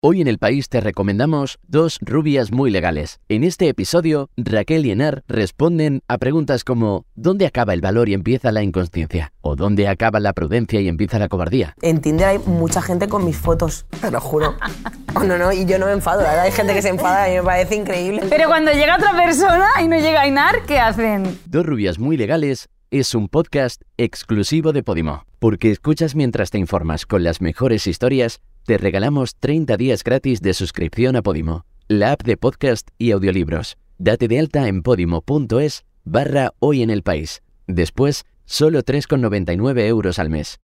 Hoy 0.03 0.19
en 0.19 0.27
el 0.27 0.39
país 0.39 0.67
te 0.67 0.81
recomendamos 0.81 1.59
dos 1.67 1.99
rubias 2.01 2.51
muy 2.51 2.71
legales. 2.71 3.19
En 3.29 3.43
este 3.43 3.67
episodio, 3.67 4.31
Raquel 4.35 4.83
y 4.87 4.89
Enar 4.89 5.23
responden 5.27 6.01
a 6.07 6.17
preguntas 6.17 6.63
como 6.63 7.05
¿dónde 7.13 7.45
acaba 7.45 7.75
el 7.75 7.81
valor 7.81 8.09
y 8.09 8.15
empieza 8.15 8.51
la 8.51 8.63
inconsciencia? 8.63 9.31
¿O 9.41 9.55
dónde 9.55 9.87
acaba 9.87 10.19
la 10.19 10.33
prudencia 10.33 10.81
y 10.81 10.87
empieza 10.87 11.19
la 11.19 11.29
cobardía? 11.29 11.75
En 11.83 12.01
Tinder 12.01 12.29
hay 12.29 12.39
mucha 12.39 12.81
gente 12.81 13.07
con 13.07 13.23
mis 13.23 13.37
fotos, 13.37 13.85
te 14.01 14.09
lo 14.09 14.19
juro. 14.19 14.55
Oh, 15.13 15.25
no, 15.25 15.37
no, 15.37 15.51
y 15.51 15.65
yo 15.65 15.77
no 15.77 15.87
me 15.87 15.91
enfado, 15.91 16.21
la 16.21 16.29
verdad 16.29 16.45
hay 16.45 16.53
gente 16.53 16.73
que 16.73 16.81
se 16.81 16.87
enfada 16.87 17.29
y 17.29 17.35
me 17.35 17.43
parece 17.43 17.75
increíble. 17.75 18.21
Pero 18.29 18.47
cuando 18.47 18.71
llega 18.71 18.95
otra 18.95 19.13
persona 19.13 19.67
y 19.83 19.89
no 19.89 19.97
llega 19.97 20.25
Inar, 20.25 20.63
¿qué 20.65 20.79
hacen? 20.79 21.37
Dos 21.47 21.65
rubias 21.65 21.99
muy 21.99 22.15
legales 22.15 22.69
es 22.91 23.15
un 23.15 23.29
podcast 23.29 23.81
exclusivo 23.97 24.73
de 24.73 24.83
Podimo. 24.83 25.25
Porque 25.39 25.71
escuchas 25.71 26.13
mientras 26.13 26.51
te 26.51 26.59
informas 26.59 27.05
con 27.05 27.23
las 27.23 27.41
mejores 27.41 27.87
historias 27.87 28.41
te 28.65 28.77
regalamos 28.77 29.35
30 29.35 29.77
días 29.77 30.03
gratis 30.03 30.41
de 30.41 30.53
suscripción 30.53 31.15
a 31.15 31.21
Podimo, 31.21 31.65
la 31.87 32.13
app 32.13 32.23
de 32.23 32.37
podcast 32.37 32.89
y 32.97 33.11
audiolibros. 33.11 33.77
Date 33.97 34.27
de 34.27 34.39
alta 34.39 34.67
en 34.67 34.83
podimo.es 34.83 35.83
barra 36.03 36.53
hoy 36.59 36.81
en 36.81 36.89
el 36.89 37.03
país. 37.03 37.41
Después, 37.67 38.25
solo 38.45 38.83
3,99 38.83 39.85
euros 39.85 40.19
al 40.19 40.29
mes. 40.29 40.59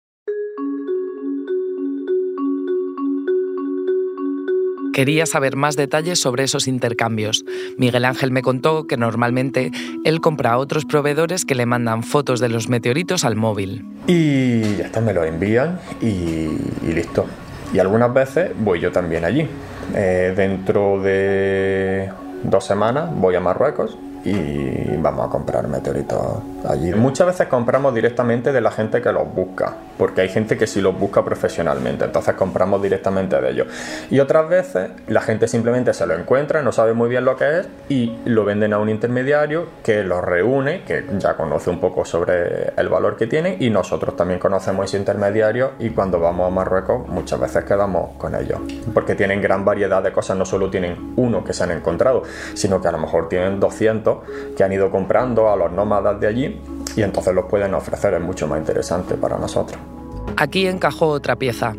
Quería 4.94 5.26
saber 5.26 5.58
más 5.58 5.76
detalles 5.76 6.22
sobre 6.22 6.46
esos 6.46 6.70
intercambios. 6.70 7.44
Miguel 7.78 8.06
Ángel 8.06 8.32
me 8.32 8.42
contó 8.42 8.88
que 8.88 8.96
normalmente 8.96 9.72
él 10.06 10.22
compra 10.22 10.54
a 10.54 10.58
otros 10.58 10.86
proveedores 10.86 11.44
que 11.44 11.54
le 11.54 11.66
mandan 11.66 12.02
fotos 12.02 12.40
de 12.40 12.48
los 12.48 12.70
meteoritos 12.70 13.26
al 13.26 13.36
móvil. 13.36 13.86
Y 14.08 14.78
ya 14.78 14.86
está, 14.86 15.02
me 15.02 15.14
lo 15.14 15.26
envían 15.26 15.82
y, 16.02 16.06
y 16.08 16.94
listo. 16.94 17.26
Y 17.76 17.80
algunas 17.80 18.14
veces 18.14 18.52
voy 18.58 18.80
yo 18.80 18.90
también 18.90 19.26
allí. 19.26 19.46
Eh, 19.94 20.34
dentro 20.34 21.02
de 21.02 22.10
dos 22.42 22.64
semanas 22.64 23.10
voy 23.14 23.36
a 23.36 23.42
Marruecos 23.42 23.98
y 24.26 24.98
vamos 24.98 25.28
a 25.28 25.30
comprar 25.30 25.68
meteoritos 25.68 26.20
allí. 26.68 26.92
Muchas 26.94 27.28
veces 27.28 27.48
compramos 27.48 27.94
directamente 27.94 28.52
de 28.52 28.60
la 28.60 28.72
gente 28.72 29.02
que 29.02 29.12
los 29.12 29.32
busca, 29.34 29.76
porque 29.98 30.22
hay 30.22 30.30
gente 30.30 30.58
que 30.58 30.66
sí 30.66 30.82
los 30.82 30.98
busca 30.98 31.24
profesionalmente, 31.24 32.06
entonces 32.06 32.34
compramos 32.34 32.82
directamente 32.82 33.40
de 33.40 33.52
ellos. 33.52 33.68
Y 34.10 34.20
otras 34.20 34.50
veces 34.50 34.90
la 35.08 35.22
gente 35.22 35.48
simplemente 35.48 35.94
se 35.94 36.08
lo 36.08 36.16
encuentra, 36.16 36.64
no 36.64 36.72
sabe 36.72 36.94
muy 36.94 37.08
bien 37.08 37.24
lo 37.24 37.36
que 37.36 37.60
es 37.60 37.68
y 37.88 38.18
lo 38.26 38.44
venden 38.46 38.74
a 38.74 38.80
un 38.80 38.90
intermediario 38.90 39.68
que 39.84 40.04
los 40.04 40.24
reúne, 40.24 40.84
que 40.84 41.06
ya 41.20 41.36
conoce 41.36 41.70
un 41.70 41.80
poco 41.80 42.04
sobre 42.04 42.74
el 42.76 42.90
valor 42.90 43.16
que 43.18 43.28
tienen 43.28 43.58
y 43.60 43.70
nosotros 43.70 44.16
también 44.16 44.40
conocemos 44.40 44.86
ese 44.86 44.98
intermediario 44.98 45.74
y 45.78 45.92
cuando 45.92 46.20
vamos 46.20 46.48
a 46.48 46.50
Marruecos 46.50 47.08
muchas 47.08 47.40
veces 47.40 47.64
quedamos 47.64 48.16
con 48.18 48.34
ellos, 48.34 48.60
porque 48.92 49.14
tienen 49.14 49.40
gran 49.40 49.64
variedad 49.64 50.02
de 50.02 50.12
cosas, 50.12 50.36
no 50.36 50.46
solo 50.46 50.72
tienen 50.72 51.14
uno 51.16 51.44
que 51.44 51.54
se 51.54 51.64
han 51.64 51.72
encontrado, 51.72 52.24
sino 52.56 52.82
que 52.82 52.88
a 52.88 52.92
lo 52.92 52.98
mejor 52.98 53.30
tienen 53.30 53.60
200 53.60 54.15
que 54.56 54.64
han 54.64 54.72
ido 54.74 54.90
comprando 54.92 55.50
a 55.50 55.56
los 55.56 55.72
nómadas 55.72 56.20
de 56.20 56.28
allí 56.28 56.62
y 56.96 57.02
entonces 57.02 57.34
los 57.34 57.46
pueden 57.46 57.74
ofrecer, 57.74 58.14
es 58.14 58.22
mucho 58.22 58.48
más 58.48 58.60
interesante 58.60 59.16
para 59.16 59.38
nosotros. 59.38 59.80
Aquí 60.38 60.68
encajó 60.68 61.08
otra 61.08 61.36
pieza. 61.36 61.76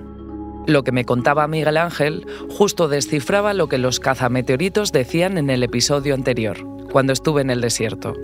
Lo 0.66 0.82
que 0.82 0.92
me 0.92 1.04
contaba 1.04 1.46
Miguel 1.46 1.76
Ángel 1.76 2.26
justo 2.50 2.88
descifraba 2.88 3.54
lo 3.54 3.68
que 3.68 3.78
los 3.78 4.00
cazameteoritos 4.00 4.92
decían 4.92 5.38
en 5.38 5.50
el 5.50 5.62
episodio 5.62 6.14
anterior, 6.14 6.58
cuando 6.90 7.12
estuve 7.12 7.42
en 7.42 7.50
el 7.50 7.60
desierto. 7.60 8.14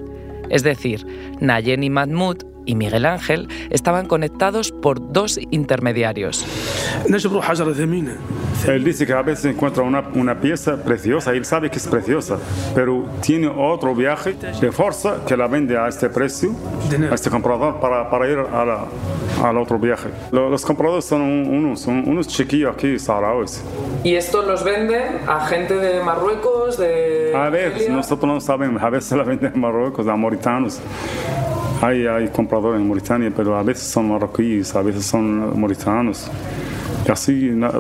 Es 0.51 0.63
decir, 0.65 1.07
Nayen 1.41 1.85
y 1.85 1.91
Mahmoud 1.91 2.39
y 2.67 2.75
Miguel 2.75 3.07
Ángel 3.07 3.49
estaban 3.71 4.07
conectados 4.07 4.73
por 4.73 5.13
dos 5.13 5.39
intermediarios. 5.51 6.45
Él 8.69 8.85
dice 8.85 9.07
que 9.07 9.13
a 9.13 9.23
veces 9.23 9.47
encuentra 9.47 9.83
una, 9.83 10.05
una 10.15 10.39
pieza 10.41 10.77
preciosa 10.77 11.35
y 11.35 11.39
él 11.39 11.45
sabe 11.45 11.69
que 11.71 11.79
es 11.79 11.87
preciosa, 11.89 12.39
pero 12.75 13.07
tiene 13.21 13.49
otro 13.49 13.95
viaje 13.95 14.35
de 14.61 14.71
fuerza 14.73 15.17
que 15.27 15.37
la 15.37 15.49
vende 15.49 15.77
a 15.77 15.89
este 15.89 16.09
precio, 16.09 16.51
a 17.11 17.15
este 17.15 17.29
comprador, 17.31 17.81
para, 17.81 18.09
para 18.09 18.29
ir 18.31 18.39
a 18.39 18.65
la, 18.65 18.85
al 19.43 19.59
otro 19.59 19.79
viaje. 19.79 20.09
Lo- 20.31 20.49
Los 20.49 20.65
compradores 20.65 21.05
son 21.05 21.23
unos, 21.23 21.81
son 21.81 22.09
unos 22.09 22.29
chiquillos 22.29 22.73
aquí, 22.73 22.99
saharauis. 22.99 23.63
¿Y 24.05 24.15
esto 24.15 24.43
los 24.43 24.63
venden 24.63 25.03
a 25.27 25.45
gente 25.47 25.75
de 25.75 26.03
Marruecos, 26.05 26.79
de... 26.79 27.33
A 27.35 27.49
ver, 27.51 27.73
Argelia? 27.73 27.91
nosotros 27.97 28.33
no 28.33 28.41
sabemos, 28.41 28.81
a 28.83 28.91
veces 28.91 29.13
la 29.19 29.25
venden 29.25 29.53
en 29.55 29.61
Marruecos, 29.61 30.07
a 30.07 30.15
mauritanos. 30.17 30.81
Hay, 31.81 32.07
hay 32.07 32.29
compradores 32.29 32.81
en 32.81 32.87
Mauritania, 32.87 33.33
pero 33.37 33.57
a 33.57 33.63
veces 33.65 33.89
son 33.89 34.09
marroquíes, 34.09 34.73
a 34.77 34.83
veces 34.83 35.05
son 35.05 35.59
mauritanos. 35.59 36.31
Así, 37.11 37.51
na- 37.53 37.73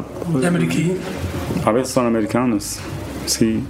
a 1.64 1.72
veces 1.72 1.92
son 1.92 2.06
americanos, 2.06 2.80
sí. 3.26 3.62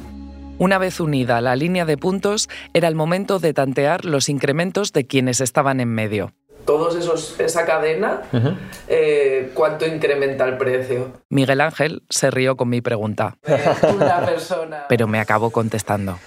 Una 0.58 0.78
vez 0.78 1.00
unida 1.00 1.40
la 1.40 1.56
línea 1.56 1.84
de 1.84 1.96
puntos, 1.96 2.48
era 2.72 2.88
el 2.88 2.94
momento 2.94 3.38
de 3.38 3.52
tantear 3.52 4.04
los 4.04 4.28
incrementos 4.28 4.92
de 4.92 5.06
quienes 5.06 5.40
estaban 5.40 5.80
en 5.80 5.88
medio. 5.88 6.32
Todos 6.64 6.94
esos, 6.94 7.40
esa 7.40 7.66
cadena, 7.66 8.22
eh, 8.86 9.50
¿cuánto 9.54 9.84
incrementa 9.86 10.44
el 10.44 10.56
precio? 10.58 11.12
Miguel 11.28 11.60
Ángel 11.60 12.02
se 12.08 12.30
rió 12.30 12.56
con 12.56 12.68
mi 12.68 12.80
pregunta, 12.80 13.36
Una 13.96 14.24
persona... 14.24 14.84
pero 14.88 15.08
me 15.08 15.18
acabó 15.18 15.50
contestando. 15.50 16.18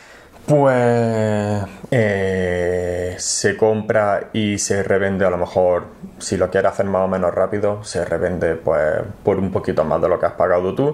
Pues 0.48 1.64
eh, 1.90 3.16
se 3.18 3.58
compra 3.58 4.30
y 4.32 4.60
se 4.60 4.84
revende 4.84 5.26
a 5.26 5.32
lo 5.32 5.38
mejor, 5.38 5.86
si 6.20 6.38
lo 6.38 6.52
quieres 6.52 6.72
hacer 6.72 6.86
más 6.86 7.02
o 7.02 7.08
menos 7.08 7.34
rápido, 7.34 7.84
se 7.84 8.06
revende 8.06 8.56
pues 8.56 9.02
por 9.24 9.40
un 9.40 9.52
poquito 9.52 9.84
más 9.84 10.00
de 10.02 10.08
lo 10.08 10.20
que 10.20 10.28
has 10.28 10.34
pagado 10.34 10.76
tú, 10.76 10.94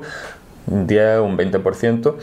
un 0.68 0.88
10, 0.88 1.20
un 1.20 1.38
20%. 1.38 2.16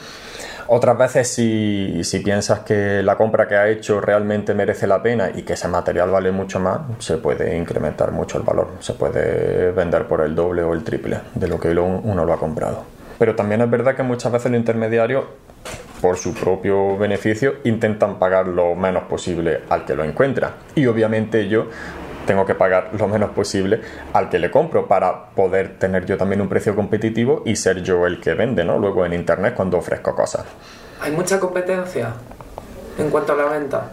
Otras 0.68 0.96
veces 0.96 1.28
si, 1.28 2.02
si 2.02 2.20
piensas 2.20 2.60
que 2.60 3.02
la 3.02 3.16
compra 3.16 3.46
que 3.46 3.56
has 3.56 3.68
hecho 3.68 4.00
realmente 4.00 4.54
merece 4.54 4.86
la 4.86 5.02
pena 5.02 5.30
y 5.34 5.42
que 5.42 5.52
ese 5.52 5.68
material 5.68 6.10
vale 6.10 6.30
mucho 6.30 6.60
más, 6.60 6.80
se 6.98 7.18
puede 7.18 7.58
incrementar 7.58 8.10
mucho 8.10 8.38
el 8.38 8.44
valor, 8.44 8.68
se 8.80 8.94
puede 8.94 9.70
vender 9.72 10.06
por 10.06 10.22
el 10.22 10.34
doble 10.34 10.62
o 10.62 10.72
el 10.72 10.82
triple 10.82 11.20
de 11.34 11.48
lo 11.48 11.60
que 11.60 11.68
uno 11.68 12.24
lo 12.24 12.32
ha 12.32 12.38
comprado. 12.38 12.84
Pero 13.18 13.34
también 13.34 13.60
es 13.60 13.70
verdad 13.70 13.96
que 13.96 14.02
muchas 14.02 14.32
veces 14.32 14.50
los 14.50 14.58
intermediarios 14.60 15.24
por 16.00 16.16
su 16.16 16.32
propio 16.32 16.96
beneficio, 16.96 17.56
intentan 17.64 18.18
pagar 18.18 18.46
lo 18.46 18.74
menos 18.74 19.04
posible 19.04 19.62
al 19.68 19.84
que 19.84 19.94
lo 19.96 20.04
encuentra. 20.04 20.52
Y 20.74 20.86
obviamente 20.86 21.48
yo 21.48 21.66
tengo 22.26 22.44
que 22.46 22.54
pagar 22.54 22.90
lo 22.98 23.08
menos 23.08 23.30
posible 23.30 23.80
al 24.12 24.28
que 24.28 24.38
le 24.38 24.50
compro 24.50 24.86
para 24.86 25.30
poder 25.30 25.78
tener 25.78 26.04
yo 26.06 26.16
también 26.16 26.40
un 26.40 26.48
precio 26.48 26.76
competitivo 26.76 27.42
y 27.46 27.56
ser 27.56 27.82
yo 27.82 28.06
el 28.06 28.20
que 28.20 28.34
vende, 28.34 28.64
¿no? 28.64 28.78
Luego 28.78 29.04
en 29.06 29.14
internet 29.14 29.54
cuando 29.54 29.78
ofrezco 29.78 30.14
cosas. 30.14 30.44
¿Hay 31.00 31.10
mucha 31.12 31.40
competencia 31.40 32.12
en 32.98 33.10
cuanto 33.10 33.32
a 33.32 33.36
la 33.36 33.44
venta? 33.46 33.90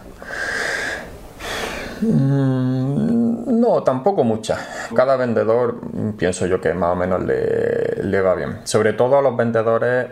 Mm, 2.02 3.58
No, 3.60 3.82
tampoco 3.82 4.22
mucha. 4.22 4.58
Cada 4.94 5.16
vendedor 5.16 5.76
pienso 6.18 6.46
yo 6.46 6.60
que 6.60 6.72
más 6.74 6.92
o 6.92 6.96
menos 6.96 7.22
le, 7.24 8.02
le 8.02 8.20
va 8.20 8.34
bien. 8.34 8.58
Sobre 8.64 8.92
todo 8.92 9.18
a 9.18 9.22
los 9.22 9.36
vendedores 9.36 10.06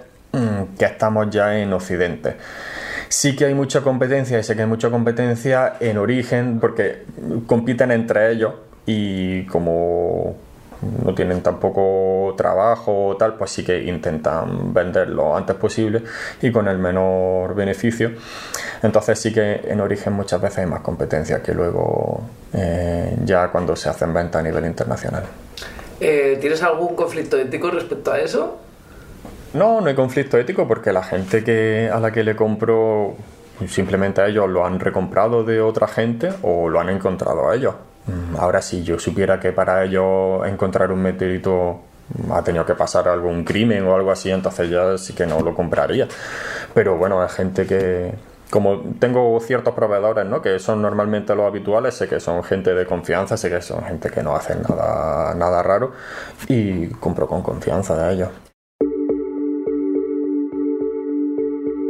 que 0.79 0.85
estamos 0.85 1.31
ya 1.31 1.59
en 1.59 1.73
Occidente. 1.73 2.37
Sí 3.09 3.37
que 3.37 3.45
hay 3.45 3.55
mucha 3.55 3.81
competencia 3.81 4.39
y 4.39 4.43
sé 4.43 4.57
que 4.57 4.63
hay 4.63 4.69
mucha 4.69 4.91
competencia 4.91 5.75
en 5.81 5.99
origen 5.99 6.59
porque 6.61 7.05
compiten 7.47 7.91
entre 7.91 8.33
ellos 8.33 8.55
y 8.87 9.45
como 9.47 10.37
no 11.05 11.15
tienen 11.15 11.43
tampoco 11.43 12.35
trabajo 12.37 13.09
o 13.09 13.17
tal, 13.17 13.35
pues 13.35 13.51
sí 13.51 13.65
que 13.65 13.85
intentan 13.85 14.73
vender 14.73 15.09
lo 15.09 15.37
antes 15.37 15.57
posible 15.57 16.03
y 16.43 16.51
con 16.51 16.69
el 16.69 16.79
menor 16.79 17.55
beneficio. 17.55 18.13
Entonces 18.83 19.19
sí 19.19 19.33
que 19.33 19.63
en 19.65 19.81
origen 19.81 20.13
muchas 20.13 20.41
veces 20.41 20.59
hay 20.59 20.67
más 20.67 20.81
competencia 20.81 21.43
que 21.43 21.55
luego 21.55 22.23
eh, 22.53 23.17
ya 23.25 23.49
cuando 23.49 23.75
se 23.77 23.89
hacen 23.89 24.13
ventas 24.13 24.41
a 24.41 24.43
nivel 24.43 24.67
internacional. 24.67 25.25
Eh, 26.01 26.39
¿Tienes 26.41 26.63
algún 26.63 26.95
conflicto 26.95 27.39
ético 27.39 27.71
respecto 27.71 28.13
a 28.13 28.19
eso? 28.19 28.59
No, 29.55 29.81
no 29.81 29.87
hay 29.87 29.95
conflicto 29.95 30.37
ético 30.37 30.67
porque 30.67 30.93
la 30.93 31.03
gente 31.03 31.45
que, 31.45 31.89
a 31.93 32.01
la 32.01 32.11
que 32.11 32.25
le 32.25 32.35
compro 32.35 33.15
simplemente 33.69 34.21
a 34.21 34.27
ellos 34.27 34.49
lo 34.49 34.67
han 34.67 34.81
recomprado 34.81 35.45
de 35.45 35.61
otra 35.61 35.87
gente 35.87 36.31
o 36.43 36.69
lo 36.69 36.81
han 36.81 36.89
encontrado 36.89 37.49
a 37.49 37.55
ellos. 37.55 37.75
Mm, 38.07 38.37
Ahora 38.37 38.61
si 38.61 38.83
yo 38.83 38.99
supiera 38.99 39.39
que 39.39 39.53
para 39.53 39.85
ellos 39.85 40.45
encontrar 40.47 40.91
un 40.91 41.03
meteorito 41.03 41.81
ha 42.33 42.43
tenido 42.43 42.67
que 42.67 42.75
pasar 42.75 43.09
algún 43.09 43.45
crimen 43.45 43.87
o 43.87 43.95
algo 43.95 44.11
así, 44.11 44.31
entonces 44.31 44.69
ya 44.71 44.99
sí 44.99 45.15
que 45.15 45.27
no 45.27 45.41
lo 45.41 45.55
compraría. 45.55 46.09
Pero 46.75 46.97
bueno, 46.99 47.23
hay 47.23 47.29
gente 47.29 47.65
que, 47.65 48.13
como 48.51 48.83
tengo 48.99 49.39
ciertos 49.41 49.73
proveedores, 49.75 50.27
¿no? 50.27 50.43
Que 50.43 50.59
son 50.59 50.83
normalmente 50.83 51.35
los 51.35 51.47
habituales, 51.47 51.95
sé 51.95 52.09
que 52.09 52.21
son 52.21 52.43
gente 52.43 52.75
de 52.75 52.87
confianza, 52.87 53.37
sé 53.37 53.49
que 53.51 53.63
son 53.63 53.85
gente 53.85 54.11
que 54.11 54.23
no 54.23 54.35
hacen 54.35 54.63
nada, 54.69 55.33
nada 55.35 55.63
raro 55.63 55.93
y 56.49 56.89
compro 56.89 57.27
con 57.29 57.43
confianza 57.43 57.97
de 57.97 58.15
ellos. 58.15 58.29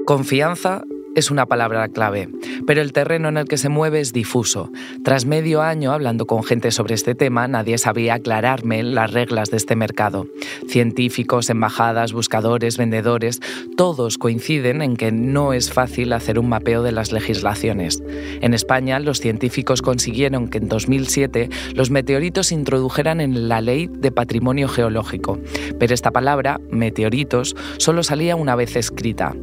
Confianza 0.05 0.83
es 1.15 1.31
una 1.31 1.47
palabra 1.47 1.89
clave, 1.89 2.29
pero 2.67 2.83
el 2.83 2.93
terreno 2.93 3.29
en 3.29 3.39
el 3.39 3.47
que 3.47 3.57
se 3.57 3.69
mueve 3.69 4.01
es 4.01 4.13
difuso. 4.13 4.71
Tras 5.03 5.25
medio 5.25 5.63
año 5.63 5.93
hablando 5.93 6.27
con 6.27 6.43
gente 6.43 6.71
sobre 6.73 6.95
este 6.95 7.15
tema, 7.15 7.49
nadie 7.49 7.79
sabía 7.79 8.15
aclararme 8.15 8.83
las 8.83 9.13
reglas 9.13 9.51
de 9.51 9.57
este 9.57 9.77
mercado. 9.77 10.27
Científicos, 10.69 11.49
embajadas, 11.49 12.13
buscadores, 12.13 12.77
vendedores, 12.77 13.41
todos 13.77 14.19
coinciden 14.19 14.83
en 14.83 14.97
que 14.97 15.13
no 15.13 15.53
es 15.53 15.73
fácil 15.73 16.13
hacer 16.13 16.39
un 16.39 16.49
mapeo 16.49 16.83
de 16.83 16.93
las 16.93 17.13
legislaciones. 17.13 18.03
En 18.41 18.53
España, 18.53 18.99
los 18.99 19.21
científicos 19.21 19.83
consiguieron 19.83 20.49
que 20.49 20.59
en 20.59 20.69
2007 20.69 21.49
los 21.75 21.91
meteoritos 21.91 22.49
se 22.49 22.57
introdujeran 22.57 23.21
en 23.21 23.49
la 23.49 23.61
ley 23.61 23.89
de 23.91 24.11
patrimonio 24.11 24.69
geológico, 24.69 25.39
pero 25.79 25.95
esta 25.95 26.11
palabra, 26.11 26.61
meteoritos, 26.71 27.57
solo 27.79 28.03
salía 28.03 28.37
una 28.37 28.57
vez 28.57 28.77
escrita. 28.77 29.35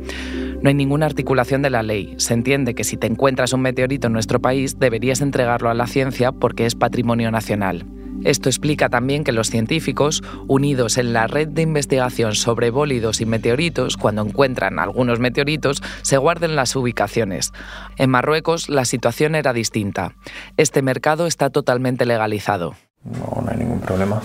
No 0.62 0.70
hay 0.70 0.76
ninguna 0.76 1.08
articulación 1.08 1.64
de 1.64 1.72
la 1.72 1.82
ley. 1.82 2.14
Se 2.18 2.36
entiende 2.36 2.76
que 2.76 2.84
si 2.84 2.96
te 2.96 3.08
encuentras 3.08 3.52
un 3.54 3.62
meteorito 3.62 4.08
en 4.08 4.14
nuestro 4.14 4.40
país, 4.40 4.78
deberías 4.78 5.22
entregarlo 5.22 5.70
a 5.70 5.74
la 5.74 5.88
ciencia 5.88 6.32
porque 6.32 6.68
es 6.68 6.76
patrimonio 6.76 7.32
nacional. 7.32 7.86
Esto 8.24 8.50
explica 8.50 8.88
también 8.88 9.24
que 9.24 9.32
los 9.32 9.50
científicos, 9.50 10.22
unidos 10.48 11.00
en 11.00 11.14
la 11.14 11.26
red 11.26 11.48
de 11.48 11.64
investigación 11.64 12.36
sobre 12.36 12.70
bólidos 12.70 13.20
y 13.22 13.26
meteoritos, 13.26 13.98
cuando 13.98 14.22
encuentran 14.22 14.78
algunos 14.78 15.20
meteoritos, 15.20 15.82
se 16.04 16.18
guarden 16.18 16.56
las 16.56 16.76
ubicaciones. 16.76 17.52
En 17.98 18.12
Marruecos 18.12 18.70
la 18.70 18.86
situación 18.86 19.34
era 19.34 19.54
distinta. 19.54 20.14
Este 20.58 20.84
mercado 20.84 21.26
está 21.26 21.50
totalmente 21.50 22.06
legalizado. 22.06 22.76
No, 23.04 23.42
no 23.42 23.50
hay 23.50 23.58
ningún 23.58 23.80
problema. 23.80 24.22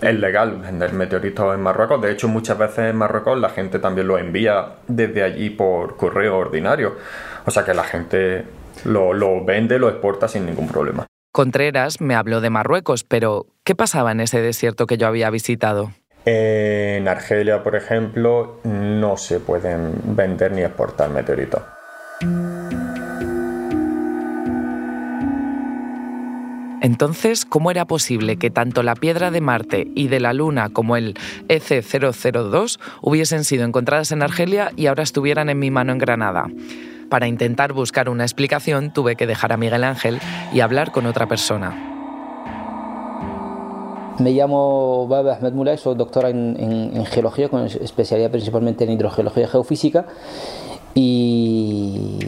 Es 0.00 0.14
legal 0.18 0.58
vender 0.58 0.92
meteoritos 0.94 1.54
en 1.54 1.60
Marruecos. 1.60 2.00
De 2.00 2.10
hecho, 2.10 2.26
muchas 2.26 2.56
veces 2.56 2.90
en 2.90 2.96
Marruecos 2.96 3.38
la 3.38 3.50
gente 3.50 3.78
también 3.78 4.08
lo 4.08 4.18
envía 4.18 4.76
desde 4.88 5.22
allí 5.22 5.50
por 5.50 5.96
correo 5.96 6.38
ordinario. 6.38 6.96
O 7.44 7.50
sea 7.50 7.64
que 7.64 7.74
la 7.74 7.84
gente 7.84 8.44
lo, 8.84 9.12
lo 9.12 9.44
vende, 9.44 9.78
lo 9.78 9.88
exporta 9.90 10.26
sin 10.26 10.46
ningún 10.46 10.68
problema. 10.68 11.06
Contreras 11.32 12.00
me 12.00 12.14
habló 12.14 12.40
de 12.40 12.48
Marruecos, 12.48 13.04
pero 13.04 13.46
¿qué 13.64 13.74
pasaba 13.74 14.12
en 14.12 14.20
ese 14.20 14.40
desierto 14.40 14.86
que 14.86 14.96
yo 14.96 15.06
había 15.06 15.28
visitado? 15.30 15.90
En 16.24 17.06
Argelia, 17.06 17.62
por 17.62 17.76
ejemplo, 17.76 18.60
no 18.64 19.16
se 19.18 19.40
pueden 19.40 19.92
vender 20.04 20.52
ni 20.52 20.62
exportar 20.62 21.10
meteoritos. 21.10 21.60
Entonces, 26.84 27.46
¿cómo 27.46 27.70
era 27.70 27.86
posible 27.86 28.36
que 28.36 28.50
tanto 28.50 28.82
la 28.82 28.94
piedra 28.94 29.30
de 29.30 29.40
Marte 29.40 29.90
y 29.94 30.08
de 30.08 30.20
la 30.20 30.34
Luna 30.34 30.68
como 30.68 30.96
el 30.98 31.14
EC002 31.48 32.78
hubiesen 33.00 33.44
sido 33.44 33.64
encontradas 33.64 34.12
en 34.12 34.22
Argelia 34.22 34.70
y 34.76 34.88
ahora 34.88 35.02
estuvieran 35.02 35.48
en 35.48 35.58
mi 35.58 35.70
mano 35.70 35.92
en 35.92 35.98
Granada? 35.98 36.44
Para 37.08 37.26
intentar 37.26 37.72
buscar 37.72 38.10
una 38.10 38.24
explicación 38.24 38.92
tuve 38.92 39.16
que 39.16 39.26
dejar 39.26 39.54
a 39.54 39.56
Miguel 39.56 39.82
Ángel 39.82 40.20
y 40.52 40.60
hablar 40.60 40.92
con 40.92 41.06
otra 41.06 41.26
persona. 41.26 41.74
Me 44.18 44.32
llamo 44.32 45.08
Baba 45.08 45.36
Ahmed 45.36 45.54
Moulay, 45.54 45.78
soy 45.78 45.94
doctora 45.94 46.28
en, 46.28 46.54
en 46.60 47.06
geología 47.06 47.48
con 47.48 47.64
especialidad 47.64 48.30
principalmente 48.30 48.84
en 48.84 48.90
hidrogeología 48.90 49.44
y 49.44 49.46
geofísica 49.46 50.04
y 50.94 52.18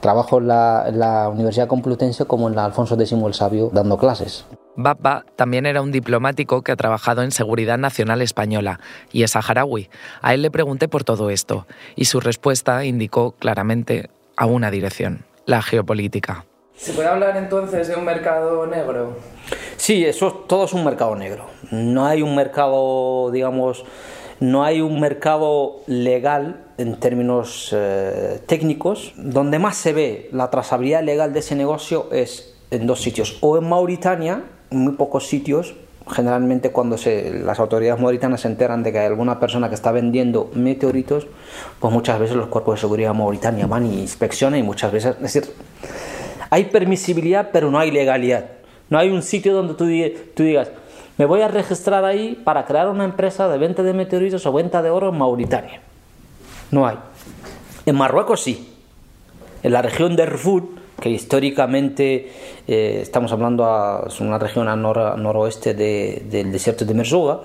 trabajo 0.00 0.38
en 0.38 0.48
la, 0.48 1.28
Universidad 1.32 1.68
Complutense 1.68 2.24
como 2.24 2.48
en 2.48 2.56
la 2.56 2.64
Alfonso 2.64 2.94
X 2.94 3.12
el 3.12 3.34
Sabio 3.34 3.70
dando 3.72 3.96
clases. 3.98 4.44
Baba 4.74 5.24
también 5.36 5.64
era 5.64 5.80
un 5.80 5.90
diplomático 5.90 6.62
que 6.62 6.72
ha 6.72 6.76
trabajado 6.76 7.22
en 7.22 7.30
Seguridad 7.30 7.78
Nacional 7.78 8.20
Española 8.20 8.80
y 9.10 9.22
es 9.22 9.30
saharaui. 9.30 9.88
A 10.20 10.34
él 10.34 10.42
le 10.42 10.50
pregunté 10.50 10.86
por 10.86 11.02
todo 11.02 11.30
esto 11.30 11.66
y 11.94 12.06
su 12.06 12.20
respuesta 12.20 12.84
indicó 12.84 13.32
claramente 13.32 14.10
a 14.36 14.46
una 14.46 14.70
dirección, 14.70 15.24
la 15.46 15.62
geopolítica. 15.62 16.44
¿Se 16.76 16.92
puede 16.92 17.08
hablar 17.08 17.38
entonces 17.38 17.88
de 17.88 17.96
un 17.96 18.04
mercado 18.04 18.66
negro? 18.66 19.16
Sí, 19.78 20.04
eso 20.04 20.44
todo 20.46 20.66
es 20.66 20.74
un 20.74 20.84
mercado 20.84 21.16
negro. 21.16 21.46
No 21.70 22.04
hay 22.04 22.20
un 22.20 22.36
mercado, 22.36 23.30
digamos, 23.30 23.84
no 24.40 24.62
hay 24.62 24.82
un 24.82 25.00
mercado 25.00 25.80
legal 25.86 26.65
en 26.78 26.98
términos 27.00 27.70
eh, 27.72 28.40
técnicos. 28.46 29.12
Donde 29.16 29.58
más 29.58 29.76
se 29.76 29.92
ve 29.92 30.28
la 30.32 30.50
trazabilidad 30.50 31.02
legal 31.02 31.32
de 31.32 31.40
ese 31.40 31.54
negocio 31.54 32.08
es 32.12 32.54
en 32.70 32.86
dos 32.86 33.00
sitios. 33.00 33.38
O 33.40 33.58
en 33.58 33.68
Mauritania, 33.68 34.44
en 34.70 34.78
muy 34.78 34.92
pocos 34.94 35.26
sitios, 35.26 35.74
generalmente 36.08 36.70
cuando 36.70 36.96
se, 36.98 37.40
las 37.40 37.58
autoridades 37.58 38.00
mauritanas 38.00 38.42
se 38.42 38.48
enteran 38.48 38.82
de 38.82 38.92
que 38.92 39.00
hay 39.00 39.06
alguna 39.06 39.40
persona 39.40 39.68
que 39.68 39.74
está 39.74 39.90
vendiendo 39.90 40.50
meteoritos, 40.54 41.26
pues 41.80 41.92
muchas 41.92 42.18
veces 42.20 42.36
los 42.36 42.46
cuerpos 42.48 42.76
de 42.76 42.80
seguridad 42.82 43.12
mauritania 43.12 43.66
van 43.66 43.86
y 43.86 44.00
inspeccionan 44.00 44.60
y 44.60 44.62
muchas 44.62 44.92
veces, 44.92 45.16
es 45.16 45.22
decir, 45.22 45.52
hay 46.50 46.66
permisibilidad 46.66 47.50
pero 47.52 47.70
no 47.70 47.78
hay 47.78 47.90
legalidad. 47.90 48.46
No 48.88 48.98
hay 48.98 49.10
un 49.10 49.22
sitio 49.22 49.52
donde 49.52 49.74
tú, 49.74 49.88
tú 50.34 50.44
digas, 50.44 50.70
me 51.18 51.24
voy 51.24 51.40
a 51.40 51.48
registrar 51.48 52.04
ahí 52.04 52.40
para 52.44 52.66
crear 52.66 52.88
una 52.88 53.04
empresa 53.04 53.48
de 53.48 53.58
venta 53.58 53.82
de 53.82 53.92
meteoritos 53.92 54.46
o 54.46 54.52
venta 54.52 54.82
de 54.82 54.90
oro 54.90 55.08
en 55.08 55.18
Mauritania. 55.18 55.80
No 56.70 56.86
hay. 56.86 56.96
En 57.84 57.96
Marruecos 57.96 58.42
sí. 58.42 58.72
En 59.62 59.72
la 59.72 59.82
región 59.82 60.16
de 60.16 60.24
Erfoud, 60.24 60.64
que 61.00 61.10
históricamente 61.10 62.32
eh, 62.66 62.98
estamos 63.02 63.32
hablando 63.32 64.04
es 64.06 64.20
una 64.20 64.38
región 64.38 64.68
al 64.68 64.80
noroeste 64.80 65.74
del 65.74 66.52
desierto 66.52 66.84
de 66.84 66.94
Merzouga. 66.94 67.40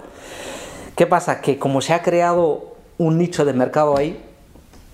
¿Qué 0.95 1.07
pasa? 1.07 1.41
Que 1.41 1.57
como 1.57 1.81
se 1.81 1.93
ha 1.93 2.01
creado 2.01 2.75
un 2.97 3.17
nicho 3.17 3.45
de 3.45 3.53
mercado 3.53 3.97
ahí, 3.97 4.21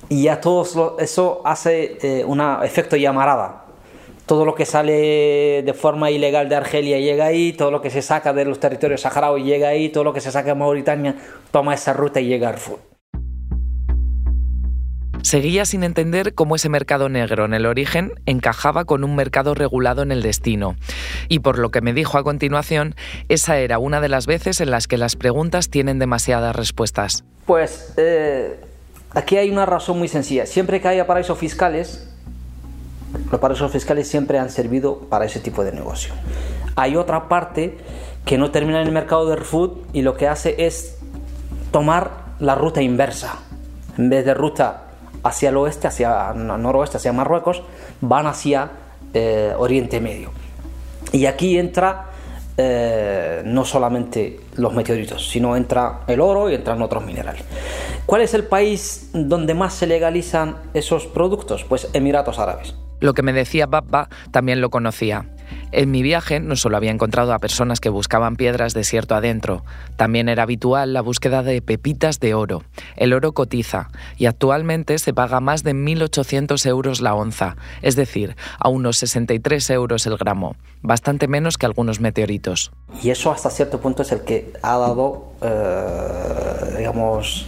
y 0.09 0.23
ya 0.23 0.39
todo 0.39 0.97
eso 0.99 1.41
hace 1.43 1.97
eh, 2.01 2.23
un 2.23 2.39
efecto 2.63 2.95
llamarada 2.95 3.67
todo 4.27 4.43
lo 4.43 4.53
que 4.53 4.65
sale 4.65 5.63
de 5.63 5.73
forma 5.73 6.11
ilegal 6.11 6.49
de 6.49 6.55
Argelia 6.57 6.99
llega 6.99 7.25
ahí, 7.25 7.53
todo 7.53 7.71
lo 7.71 7.81
que 7.81 7.89
se 7.89 8.01
saca 8.01 8.33
de 8.33 8.43
los 8.43 8.59
territorios 8.59 9.01
saharauis 9.01 9.43
llega 9.45 9.69
ahí, 9.69 9.87
todo 9.87 10.03
lo 10.03 10.13
que 10.13 10.19
se 10.19 10.31
saca 10.31 10.49
de 10.49 10.55
Mauritania 10.55 11.15
toma 11.49 11.73
esa 11.73 11.93
ruta 11.93 12.19
y 12.19 12.27
llega 12.27 12.47
a 12.47 12.51
Arfur. 12.51 12.86
Seguía 15.21 15.65
sin 15.65 15.83
entender 15.83 16.33
cómo 16.33 16.55
ese 16.55 16.69
mercado 16.69 17.09
negro 17.09 17.45
en 17.45 17.53
el 17.53 17.65
origen 17.65 18.13
encajaba 18.25 18.85
con 18.85 19.03
un 19.03 19.15
mercado 19.15 19.53
regulado 19.53 20.01
en 20.01 20.11
el 20.11 20.21
destino. 20.21 20.75
Y 21.27 21.39
por 21.39 21.59
lo 21.59 21.69
que 21.69 21.81
me 21.81 21.93
dijo 21.93 22.17
a 22.17 22.23
continuación, 22.23 22.95
esa 23.27 23.57
era 23.57 23.77
una 23.79 23.99
de 23.99 24.09
las 24.09 24.25
veces 24.25 24.61
en 24.61 24.71
las 24.71 24.87
que 24.87 24.97
las 24.97 25.15
preguntas 25.15 25.69
tienen 25.69 25.99
demasiadas 25.99 26.55
respuestas. 26.55 27.23
Pues 27.45 27.93
eh, 27.97 28.59
aquí 29.11 29.37
hay 29.37 29.49
una 29.49 29.65
razón 29.65 29.97
muy 29.97 30.07
sencilla. 30.07 30.45
Siempre 30.45 30.79
que 30.79 30.87
haya 30.87 31.07
paraísos 31.07 31.37
fiscales, 31.37 32.09
los 33.31 33.39
paraísos 33.39 33.71
fiscales 33.71 34.07
siempre 34.07 34.39
han 34.39 34.49
servido 34.49 34.99
para 35.09 35.25
ese 35.25 35.39
tipo 35.39 35.63
de 35.63 35.71
negocio. 35.71 36.13
Hay 36.75 36.95
otra 36.95 37.27
parte 37.27 37.77
que 38.25 38.37
no 38.37 38.51
termina 38.51 38.81
en 38.81 38.87
el 38.87 38.93
mercado 38.93 39.29
del 39.29 39.41
food 39.41 39.79
y 39.93 40.03
lo 40.03 40.15
que 40.15 40.27
hace 40.27 40.65
es 40.65 40.97
tomar 41.71 42.11
la 42.39 42.55
ruta 42.55 42.81
inversa. 42.81 43.39
En 43.97 44.09
vez 44.09 44.25
de 44.25 44.33
ruta 44.33 44.86
hacia 45.27 45.49
el 45.49 45.57
oeste, 45.57 45.87
hacia 45.87 46.31
el 46.31 46.45
noroeste, 46.45 46.97
hacia 46.97 47.13
Marruecos, 47.13 47.63
van 48.01 48.27
hacia 48.27 48.69
eh, 49.13 49.53
Oriente 49.57 49.99
Medio. 49.99 50.31
Y 51.11 51.25
aquí 51.25 51.57
entra 51.57 52.05
eh, 52.57 53.43
no 53.45 53.65
solamente 53.65 54.39
los 54.55 54.73
meteoritos, 54.73 55.29
sino 55.29 55.55
entra 55.55 56.01
el 56.07 56.19
oro 56.19 56.49
y 56.49 56.55
entran 56.55 56.81
otros 56.81 57.05
minerales. 57.05 57.43
¿Cuál 58.05 58.21
es 58.21 58.33
el 58.33 58.45
país 58.45 59.11
donde 59.13 59.53
más 59.53 59.73
se 59.73 59.85
legalizan 59.85 60.57
esos 60.73 61.05
productos? 61.05 61.63
Pues 61.63 61.87
Emiratos 61.93 62.39
Árabes. 62.39 62.75
Lo 62.99 63.13
que 63.13 63.21
me 63.21 63.31
decía 63.31 63.67
Babba 63.67 64.09
también 64.31 64.59
lo 64.59 64.71
conocía. 64.71 65.25
En 65.71 65.91
mi 65.91 66.01
viaje 66.01 66.39
no 66.39 66.55
solo 66.55 66.77
había 66.77 66.91
encontrado 66.91 67.33
a 67.33 67.39
personas 67.39 67.79
que 67.79 67.89
buscaban 67.89 68.35
piedras 68.35 68.73
desierto 68.73 69.15
adentro, 69.15 69.63
también 69.95 70.29
era 70.29 70.43
habitual 70.43 70.93
la 70.93 71.01
búsqueda 71.01 71.43
de 71.43 71.61
pepitas 71.61 72.19
de 72.19 72.33
oro. 72.33 72.63
El 72.95 73.13
oro 73.13 73.33
cotiza 73.33 73.89
y 74.17 74.25
actualmente 74.25 74.97
se 74.99 75.13
paga 75.13 75.39
más 75.39 75.63
de 75.63 75.73
1.800 75.73 76.65
euros 76.67 77.01
la 77.01 77.15
onza, 77.15 77.57
es 77.81 77.95
decir, 77.95 78.35
a 78.59 78.69
unos 78.69 78.97
63 78.97 79.69
euros 79.71 80.05
el 80.05 80.17
gramo, 80.17 80.55
bastante 80.81 81.27
menos 81.27 81.57
que 81.57 81.65
algunos 81.65 81.99
meteoritos. 81.99 82.71
Y 83.01 83.09
eso 83.09 83.31
hasta 83.31 83.49
cierto 83.49 83.79
punto 83.79 84.03
es 84.03 84.11
el 84.11 84.21
que 84.21 84.53
ha 84.61 84.77
dado, 84.77 85.33
eh, 85.41 86.75
digamos, 86.77 87.47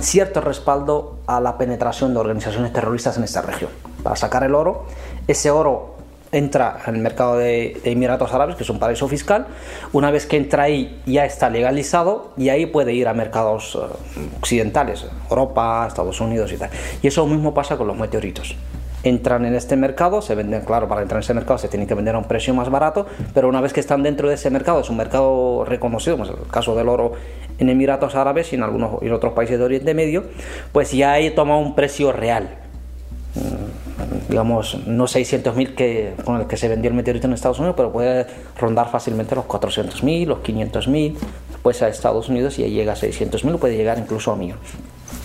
cierto 0.00 0.40
respaldo 0.40 1.18
a 1.26 1.40
la 1.40 1.58
penetración 1.58 2.12
de 2.14 2.20
organizaciones 2.20 2.72
terroristas 2.72 3.16
en 3.16 3.24
esta 3.24 3.42
región. 3.42 3.70
Para 4.02 4.16
sacar 4.16 4.42
el 4.42 4.54
oro, 4.54 4.86
ese 5.28 5.50
oro 5.50 5.91
entra 6.32 6.78
en 6.86 6.96
el 6.96 7.02
mercado 7.02 7.36
de, 7.36 7.80
Emiratos 7.84 8.32
Árabes, 8.32 8.56
que 8.56 8.64
es 8.64 8.70
un 8.70 8.78
paraíso 8.78 9.06
fiscal. 9.06 9.46
Una 9.92 10.10
vez 10.10 10.26
que 10.26 10.38
entra 10.38 10.64
ahí, 10.64 11.00
ya 11.06 11.24
está 11.24 11.50
legalizado 11.50 12.32
y 12.36 12.48
ahí 12.48 12.66
puede 12.66 12.94
ir 12.94 13.06
a 13.06 13.14
mercados 13.14 13.76
eh, 13.76 14.26
occidentales, 14.38 15.06
Europa, 15.30 15.84
Estados 15.86 16.20
Unidos 16.20 16.50
y 16.52 16.56
tal. 16.56 16.70
Y 17.02 17.06
eso 17.06 17.26
mismo 17.26 17.54
pasa 17.54 17.76
con 17.76 17.86
los 17.86 17.96
meteoritos 17.96 18.56
entran 19.04 19.44
en 19.44 19.54
este 19.54 19.76
mercado, 19.76 20.22
se 20.22 20.34
venden, 20.34 20.60
claro, 20.60 20.88
para 20.88 21.02
entrar 21.02 21.18
en 21.18 21.24
ese 21.24 21.34
mercado 21.34 21.58
se 21.58 21.68
tienen 21.68 21.88
que 21.88 21.94
vender 21.94 22.14
a 22.14 22.18
un 22.18 22.24
precio 22.24 22.54
más 22.54 22.70
barato, 22.70 23.06
pero 23.34 23.48
una 23.48 23.60
vez 23.60 23.72
que 23.72 23.80
están 23.80 24.02
dentro 24.02 24.28
de 24.28 24.36
ese 24.36 24.50
mercado, 24.50 24.80
es 24.80 24.90
un 24.90 24.96
mercado 24.96 25.64
reconocido, 25.64 26.16
como 26.16 26.30
es 26.30 26.38
el 26.38 26.46
caso 26.48 26.76
del 26.76 26.88
oro 26.88 27.12
en 27.58 27.68
Emiratos 27.68 28.14
Árabes 28.14 28.52
y 28.52 28.56
en 28.56 28.62
algunos 28.62 29.02
y 29.02 29.06
en 29.06 29.12
otros 29.12 29.32
países 29.32 29.58
de 29.58 29.64
Oriente 29.64 29.94
Medio, 29.94 30.24
pues 30.70 30.92
ya 30.92 31.12
ahí 31.12 31.30
toma 31.30 31.56
un 31.56 31.74
precio 31.74 32.12
real. 32.12 32.48
Digamos, 34.28 34.86
no 34.86 35.04
600.000 35.04 35.74
que, 35.74 36.14
con 36.24 36.40
el 36.40 36.46
que 36.46 36.56
se 36.56 36.68
vendió 36.68 36.90
el 36.90 36.96
meteorito 36.96 37.26
en 37.26 37.32
Estados 37.32 37.58
Unidos, 37.58 37.76
pero 37.76 37.92
puede 37.92 38.26
rondar 38.58 38.90
fácilmente 38.90 39.34
los 39.34 39.44
400.000, 39.46 40.26
los 40.26 40.38
500.000, 40.38 41.16
después 41.50 41.82
a 41.82 41.88
Estados 41.88 42.28
Unidos 42.28 42.58
y 42.58 42.64
ahí 42.64 42.72
llega 42.72 42.92
a 42.92 42.96
600.000, 42.96 43.58
puede 43.58 43.76
llegar 43.76 43.98
incluso 43.98 44.32
a 44.32 44.36
millones. 44.36 44.62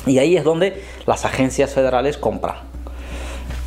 Y 0.06 0.20
ahí 0.20 0.38
es 0.38 0.44
donde 0.44 0.82
las 1.06 1.26
agencias 1.26 1.74
federales 1.74 2.18
compran. 2.18 2.56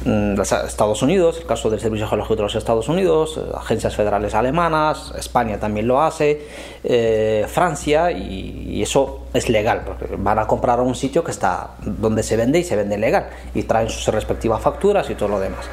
Mm, 0.05 0.41
Estados 0.41 1.03
Unidos, 1.03 1.39
el 1.41 1.47
caso 1.47 1.69
del 1.69 1.79
Servicio 1.79 2.09
Geológico 2.09 2.37
de 2.37 2.43
los 2.45 2.55
Estados 2.55 2.89
Unidos, 2.89 3.37
eh, 3.37 3.43
agencias 3.55 3.95
federales 3.95 4.35
alemanas, 4.35 5.13
España 5.19 5.59
también 5.59 5.87
lo 5.87 6.01
hace, 6.01 6.47
eh, 6.85 7.45
Francia, 7.49 8.11
y, 8.11 8.81
eso 8.81 9.27
es 9.35 9.51
legal, 9.51 9.83
porque 9.85 10.17
van 10.17 10.39
a 10.39 10.47
comprar 10.47 10.79
a 10.79 10.83
un 10.83 10.95
sitio 10.95 11.23
que 11.23 11.31
está 11.31 11.73
donde 11.83 12.23
se 12.23 12.37
vende 12.37 12.61
y 12.61 12.65
se 12.65 12.77
vende 12.77 12.97
legal, 12.97 13.29
y 13.55 13.65
traen 13.65 13.91
sus 13.91 14.07
respectivas 14.09 14.63
facturas 14.63 15.11
y 15.11 15.15
todo 15.15 15.29
lo 15.29 15.39
demás. 15.39 15.67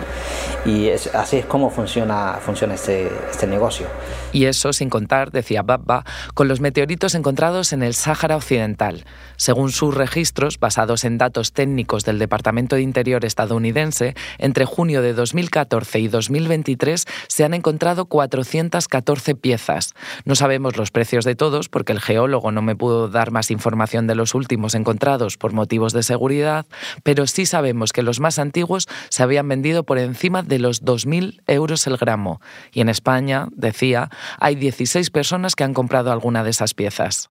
Y 0.65 0.89
así 0.89 1.37
es 1.37 1.45
como 1.45 1.69
funciona, 1.69 2.37
funciona 2.41 2.73
este, 2.73 3.09
este 3.31 3.47
negocio. 3.47 3.87
Y 4.33 4.45
eso 4.45 4.73
sin 4.73 4.89
contar, 4.89 5.31
decía 5.31 5.61
Babba, 5.61 6.03
con 6.33 6.49
los 6.49 6.59
meteoritos 6.59 7.15
encontrados 7.15 7.71
en 7.71 7.81
el 7.81 7.93
Sáhara 7.93 8.35
Occidental. 8.35 9.05
Según 9.37 9.71
sus 9.71 9.95
registros, 9.95 10.59
basados 10.59 11.05
en 11.05 11.17
datos 11.17 11.53
técnicos 11.53 12.03
del 12.03 12.19
Departamento 12.19 12.75
de 12.75 12.81
Interior 12.81 13.23
estadounidense, 13.23 14.16
entre 14.37 14.65
junio 14.65 15.01
de 15.01 15.13
2014 15.13 15.99
y 15.99 16.07
2023 16.07 17.05
se 17.27 17.43
han 17.43 17.53
encontrado 17.53 18.05
414 18.05 19.35
piezas. 19.35 19.93
No 20.25 20.35
sabemos 20.35 20.77
los 20.77 20.91
precios 20.91 21.25
de 21.25 21.35
todos 21.35 21.69
porque 21.69 21.93
el 21.93 22.01
geólogo 22.01 22.51
no 22.51 22.61
me 22.61 22.75
pudo 22.75 23.07
dar 23.09 23.31
más 23.31 23.51
información 23.51 24.07
de 24.07 24.15
los 24.15 24.35
últimos 24.35 24.75
encontrados 24.75 25.37
por 25.37 25.53
motivos 25.53 25.93
de 25.93 26.03
seguridad, 26.03 26.65
pero 27.03 27.27
sí 27.27 27.45
sabemos 27.45 27.93
que 27.93 28.03
los 28.03 28.19
más 28.19 28.39
antiguos 28.39 28.87
se 29.09 29.23
habían 29.23 29.47
vendido 29.47 29.83
por 29.83 29.97
encima 29.97 30.43
de 30.43 30.59
los 30.59 30.83
2.000 30.83 31.41
euros 31.47 31.87
el 31.87 31.97
gramo. 31.97 32.41
Y 32.71 32.81
en 32.81 32.89
España, 32.89 33.47
decía, 33.51 34.09
hay 34.39 34.55
16 34.55 35.09
personas 35.09 35.55
que 35.55 35.63
han 35.63 35.73
comprado 35.73 36.11
alguna 36.11 36.43
de 36.43 36.51
esas 36.51 36.73
piezas. 36.73 37.29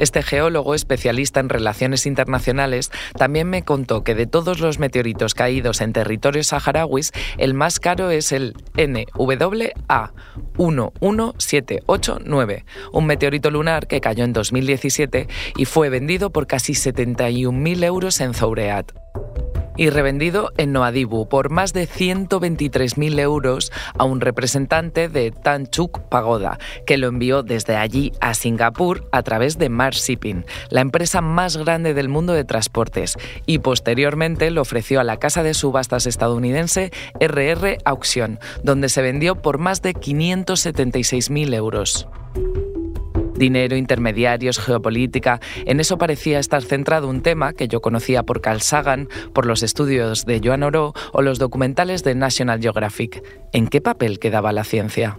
Este 0.00 0.22
geólogo 0.22 0.74
especialista 0.74 1.40
en 1.40 1.48
relaciones 1.48 2.06
internacionales 2.06 2.90
también 3.16 3.50
me 3.50 3.62
contó 3.62 4.04
que 4.04 4.14
de 4.14 4.26
todos 4.26 4.60
los 4.60 4.78
meteoritos 4.78 5.34
caídos 5.34 5.80
en 5.80 5.92
territorios 5.92 6.46
saharauis, 6.48 7.12
el 7.36 7.54
más 7.54 7.80
caro 7.80 8.10
es 8.10 8.32
el 8.32 8.54
NWA 8.76 10.12
11789, 10.56 12.64
un 12.92 13.06
meteorito 13.06 13.50
lunar 13.50 13.86
que 13.86 14.00
cayó 14.00 14.24
en 14.24 14.32
2017 14.32 15.28
y 15.56 15.64
fue 15.64 15.88
vendido 15.88 16.30
por 16.30 16.46
casi 16.46 16.74
71.000 16.74 17.84
euros 17.84 18.20
en 18.20 18.34
Zoureat 18.34 18.92
y 19.78 19.88
revendido 19.88 20.52
en 20.58 20.72
Noadibu 20.72 21.26
por 21.28 21.48
más 21.48 21.72
de 21.72 21.88
123.000 21.88 23.18
euros 23.20 23.72
a 23.96 24.04
un 24.04 24.20
representante 24.20 25.08
de 25.08 25.30
Tanchuk 25.30 26.00
Pagoda, 26.10 26.58
que 26.84 26.98
lo 26.98 27.06
envió 27.06 27.42
desde 27.42 27.76
allí 27.76 28.12
a 28.20 28.34
Singapur 28.34 29.08
a 29.12 29.22
través 29.22 29.56
de 29.56 29.70
Mars 29.70 30.04
Shipping, 30.06 30.44
la 30.68 30.82
empresa 30.82 31.22
más 31.22 31.56
grande 31.56 31.94
del 31.94 32.10
mundo 32.10 32.34
de 32.34 32.44
transportes, 32.44 33.16
y 33.46 33.60
posteriormente 33.60 34.50
lo 34.50 34.60
ofreció 34.60 35.00
a 35.00 35.04
la 35.04 35.18
casa 35.18 35.42
de 35.42 35.54
subastas 35.54 36.06
estadounidense 36.06 36.90
RR 37.20 37.78
Auction, 37.84 38.38
donde 38.62 38.90
se 38.90 39.00
vendió 39.00 39.36
por 39.36 39.58
más 39.58 39.80
de 39.80 39.94
576.000 39.94 41.54
euros 41.54 42.08
dinero, 43.38 43.76
intermediarios, 43.76 44.58
geopolítica. 44.58 45.40
En 45.64 45.80
eso 45.80 45.98
parecía 45.98 46.38
estar 46.38 46.62
centrado 46.62 47.08
un 47.08 47.22
tema 47.22 47.52
que 47.52 47.68
yo 47.68 47.80
conocía 47.80 48.22
por 48.22 48.40
Carl 48.40 48.60
Sagan, 48.60 49.08
por 49.32 49.46
los 49.46 49.62
estudios 49.62 50.26
de 50.26 50.40
Joan 50.42 50.62
Oro 50.62 50.92
o 51.12 51.22
los 51.22 51.38
documentales 51.38 52.04
de 52.04 52.14
National 52.14 52.60
Geographic. 52.60 53.22
¿En 53.52 53.68
qué 53.68 53.80
papel 53.80 54.18
quedaba 54.18 54.52
la 54.52 54.64
ciencia? 54.64 55.18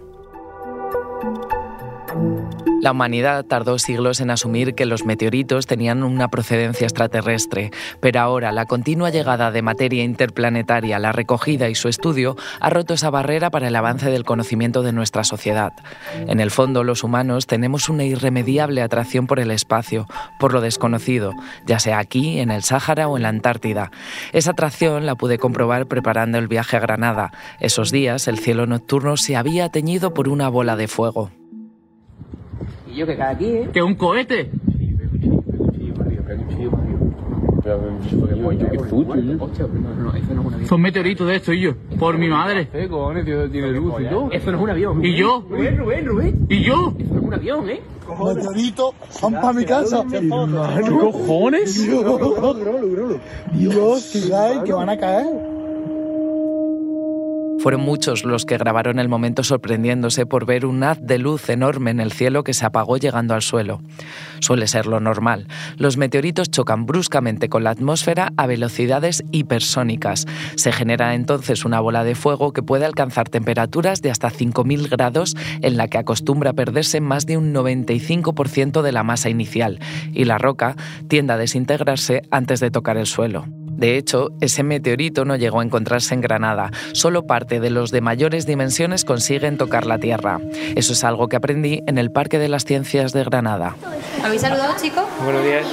La 2.80 2.92
humanidad 2.92 3.44
tardó 3.44 3.78
siglos 3.78 4.20
en 4.20 4.30
asumir 4.30 4.74
que 4.74 4.86
los 4.86 5.04
meteoritos 5.04 5.66
tenían 5.66 6.02
una 6.02 6.28
procedencia 6.28 6.86
extraterrestre, 6.86 7.70
pero 8.00 8.20
ahora 8.20 8.52
la 8.52 8.64
continua 8.64 9.10
llegada 9.10 9.50
de 9.50 9.60
materia 9.60 10.02
interplanetaria, 10.02 10.98
la 10.98 11.12
recogida 11.12 11.68
y 11.68 11.74
su 11.74 11.88
estudio 11.88 12.36
ha 12.58 12.70
roto 12.70 12.94
esa 12.94 13.10
barrera 13.10 13.50
para 13.50 13.68
el 13.68 13.76
avance 13.76 14.10
del 14.10 14.24
conocimiento 14.24 14.82
de 14.82 14.92
nuestra 14.92 15.24
sociedad. 15.24 15.74
En 16.26 16.40
el 16.40 16.50
fondo, 16.50 16.82
los 16.82 17.04
humanos 17.04 17.46
tenemos 17.46 17.90
una 17.90 18.04
irremediable 18.04 18.80
atracción 18.80 19.26
por 19.26 19.40
el 19.40 19.50
espacio, 19.50 20.06
por 20.38 20.54
lo 20.54 20.62
desconocido, 20.62 21.34
ya 21.66 21.80
sea 21.80 21.98
aquí, 21.98 22.40
en 22.40 22.50
el 22.50 22.62
Sáhara 22.62 23.08
o 23.08 23.18
en 23.18 23.24
la 23.24 23.28
Antártida. 23.28 23.90
Esa 24.32 24.52
atracción 24.52 25.04
la 25.04 25.16
pude 25.16 25.38
comprobar 25.38 25.86
preparando 25.86 26.38
el 26.38 26.48
viaje 26.48 26.78
a 26.78 26.80
Granada. 26.80 27.30
Esos 27.60 27.90
días 27.90 28.26
el 28.26 28.38
cielo 28.38 28.66
nocturno 28.66 29.18
se 29.18 29.36
había 29.36 29.68
teñido 29.68 30.14
por 30.14 30.30
una 30.30 30.48
bola 30.48 30.76
de 30.76 30.88
fuego. 30.88 31.30
Y 32.90 32.96
yo 32.96 33.06
que 33.06 33.16
cada 33.16 33.30
aquí, 33.30 33.46
¿eh? 33.46 33.68
¿Que 33.72 33.82
un 33.82 33.94
cohete? 33.94 34.50
Son 40.66 40.80
meteoritos 40.80 41.26
de 41.28 41.36
esto, 41.36 41.52
y 41.52 41.60
yo. 41.60 41.74
Por 41.98 42.18
mi 42.18 42.28
madre. 42.28 42.68
Eso 42.72 42.88
no 44.50 44.56
es 44.56 44.62
un 44.62 44.70
avión. 44.70 45.04
¿Y 45.04 45.14
yo? 45.16 45.44
Rubén, 45.48 45.76
Rubén, 45.78 46.06
Rubén. 46.06 46.46
¿Y 46.48 46.62
yo? 46.62 46.94
Eso 46.98 47.14
no 47.14 47.20
es 47.20 47.26
un 47.26 47.34
avión, 47.34 47.70
¿eh? 47.70 47.80
Meteoritos 48.24 48.94
son 49.10 49.34
para 49.34 49.52
mi 49.52 49.64
casa. 49.64 50.04
¿Qué 50.10 50.28
cojones? 50.28 51.86
Dios, 53.52 54.10
que 54.12 54.20
que 54.64 54.72
van 54.72 54.88
a 54.88 54.96
caer. 54.96 55.59
Fueron 57.60 57.82
muchos 57.82 58.24
los 58.24 58.46
que 58.46 58.56
grabaron 58.56 58.98
el 58.98 59.10
momento 59.10 59.44
sorprendiéndose 59.44 60.24
por 60.24 60.46
ver 60.46 60.64
un 60.64 60.82
haz 60.82 60.98
de 61.02 61.18
luz 61.18 61.50
enorme 61.50 61.90
en 61.90 62.00
el 62.00 62.10
cielo 62.10 62.42
que 62.42 62.54
se 62.54 62.64
apagó 62.64 62.96
llegando 62.96 63.34
al 63.34 63.42
suelo. 63.42 63.82
Suele 64.40 64.66
ser 64.66 64.86
lo 64.86 64.98
normal. 64.98 65.46
Los 65.76 65.98
meteoritos 65.98 66.50
chocan 66.50 66.86
bruscamente 66.86 67.50
con 67.50 67.62
la 67.62 67.70
atmósfera 67.70 68.32
a 68.38 68.46
velocidades 68.46 69.22
hipersónicas. 69.30 70.26
Se 70.56 70.72
genera 70.72 71.14
entonces 71.14 71.66
una 71.66 71.80
bola 71.80 72.02
de 72.02 72.14
fuego 72.14 72.54
que 72.54 72.62
puede 72.62 72.86
alcanzar 72.86 73.28
temperaturas 73.28 74.00
de 74.00 74.10
hasta 74.10 74.30
5.000 74.30 74.88
grados 74.88 75.36
en 75.60 75.76
la 75.76 75.88
que 75.88 75.98
acostumbra 75.98 76.54
perderse 76.54 77.02
más 77.02 77.26
de 77.26 77.36
un 77.36 77.52
95% 77.52 78.80
de 78.80 78.92
la 78.92 79.02
masa 79.02 79.28
inicial 79.28 79.80
y 80.14 80.24
la 80.24 80.38
roca 80.38 80.76
tiende 81.08 81.34
a 81.34 81.36
desintegrarse 81.36 82.22
antes 82.30 82.60
de 82.60 82.70
tocar 82.70 82.96
el 82.96 83.06
suelo. 83.06 83.44
De 83.80 83.96
hecho, 83.96 84.28
ese 84.42 84.62
meteorito 84.62 85.24
no 85.24 85.36
llegó 85.36 85.60
a 85.60 85.64
encontrarse 85.64 86.12
en 86.12 86.20
Granada. 86.20 86.70
Solo 86.92 87.26
parte 87.26 87.60
de 87.60 87.70
los 87.70 87.90
de 87.90 88.02
mayores 88.02 88.44
dimensiones 88.44 89.06
consiguen 89.06 89.56
tocar 89.56 89.86
la 89.86 89.96
Tierra. 89.96 90.38
Eso 90.76 90.92
es 90.92 91.02
algo 91.02 91.28
que 91.28 91.36
aprendí 91.36 91.82
en 91.86 91.96
el 91.96 92.12
Parque 92.12 92.38
de 92.38 92.48
las 92.48 92.66
Ciencias 92.66 93.14
de 93.14 93.24
Granada. 93.24 93.76
¿Habéis 94.22 94.42
saludado, 94.42 94.74
chicos? 94.78 95.04
Buenos 95.24 95.42
días. 95.42 95.64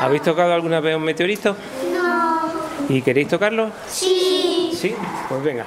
¿Habéis 0.00 0.22
tocado 0.22 0.54
alguna 0.54 0.80
vez 0.80 0.96
un 0.96 1.02
meteorito? 1.02 1.54
No. 1.92 2.50
¿Y 2.88 3.02
queréis 3.02 3.28
tocarlo? 3.28 3.70
Sí. 3.86 4.70
Sí, 4.74 4.94
pues 5.28 5.44
venga. 5.44 5.66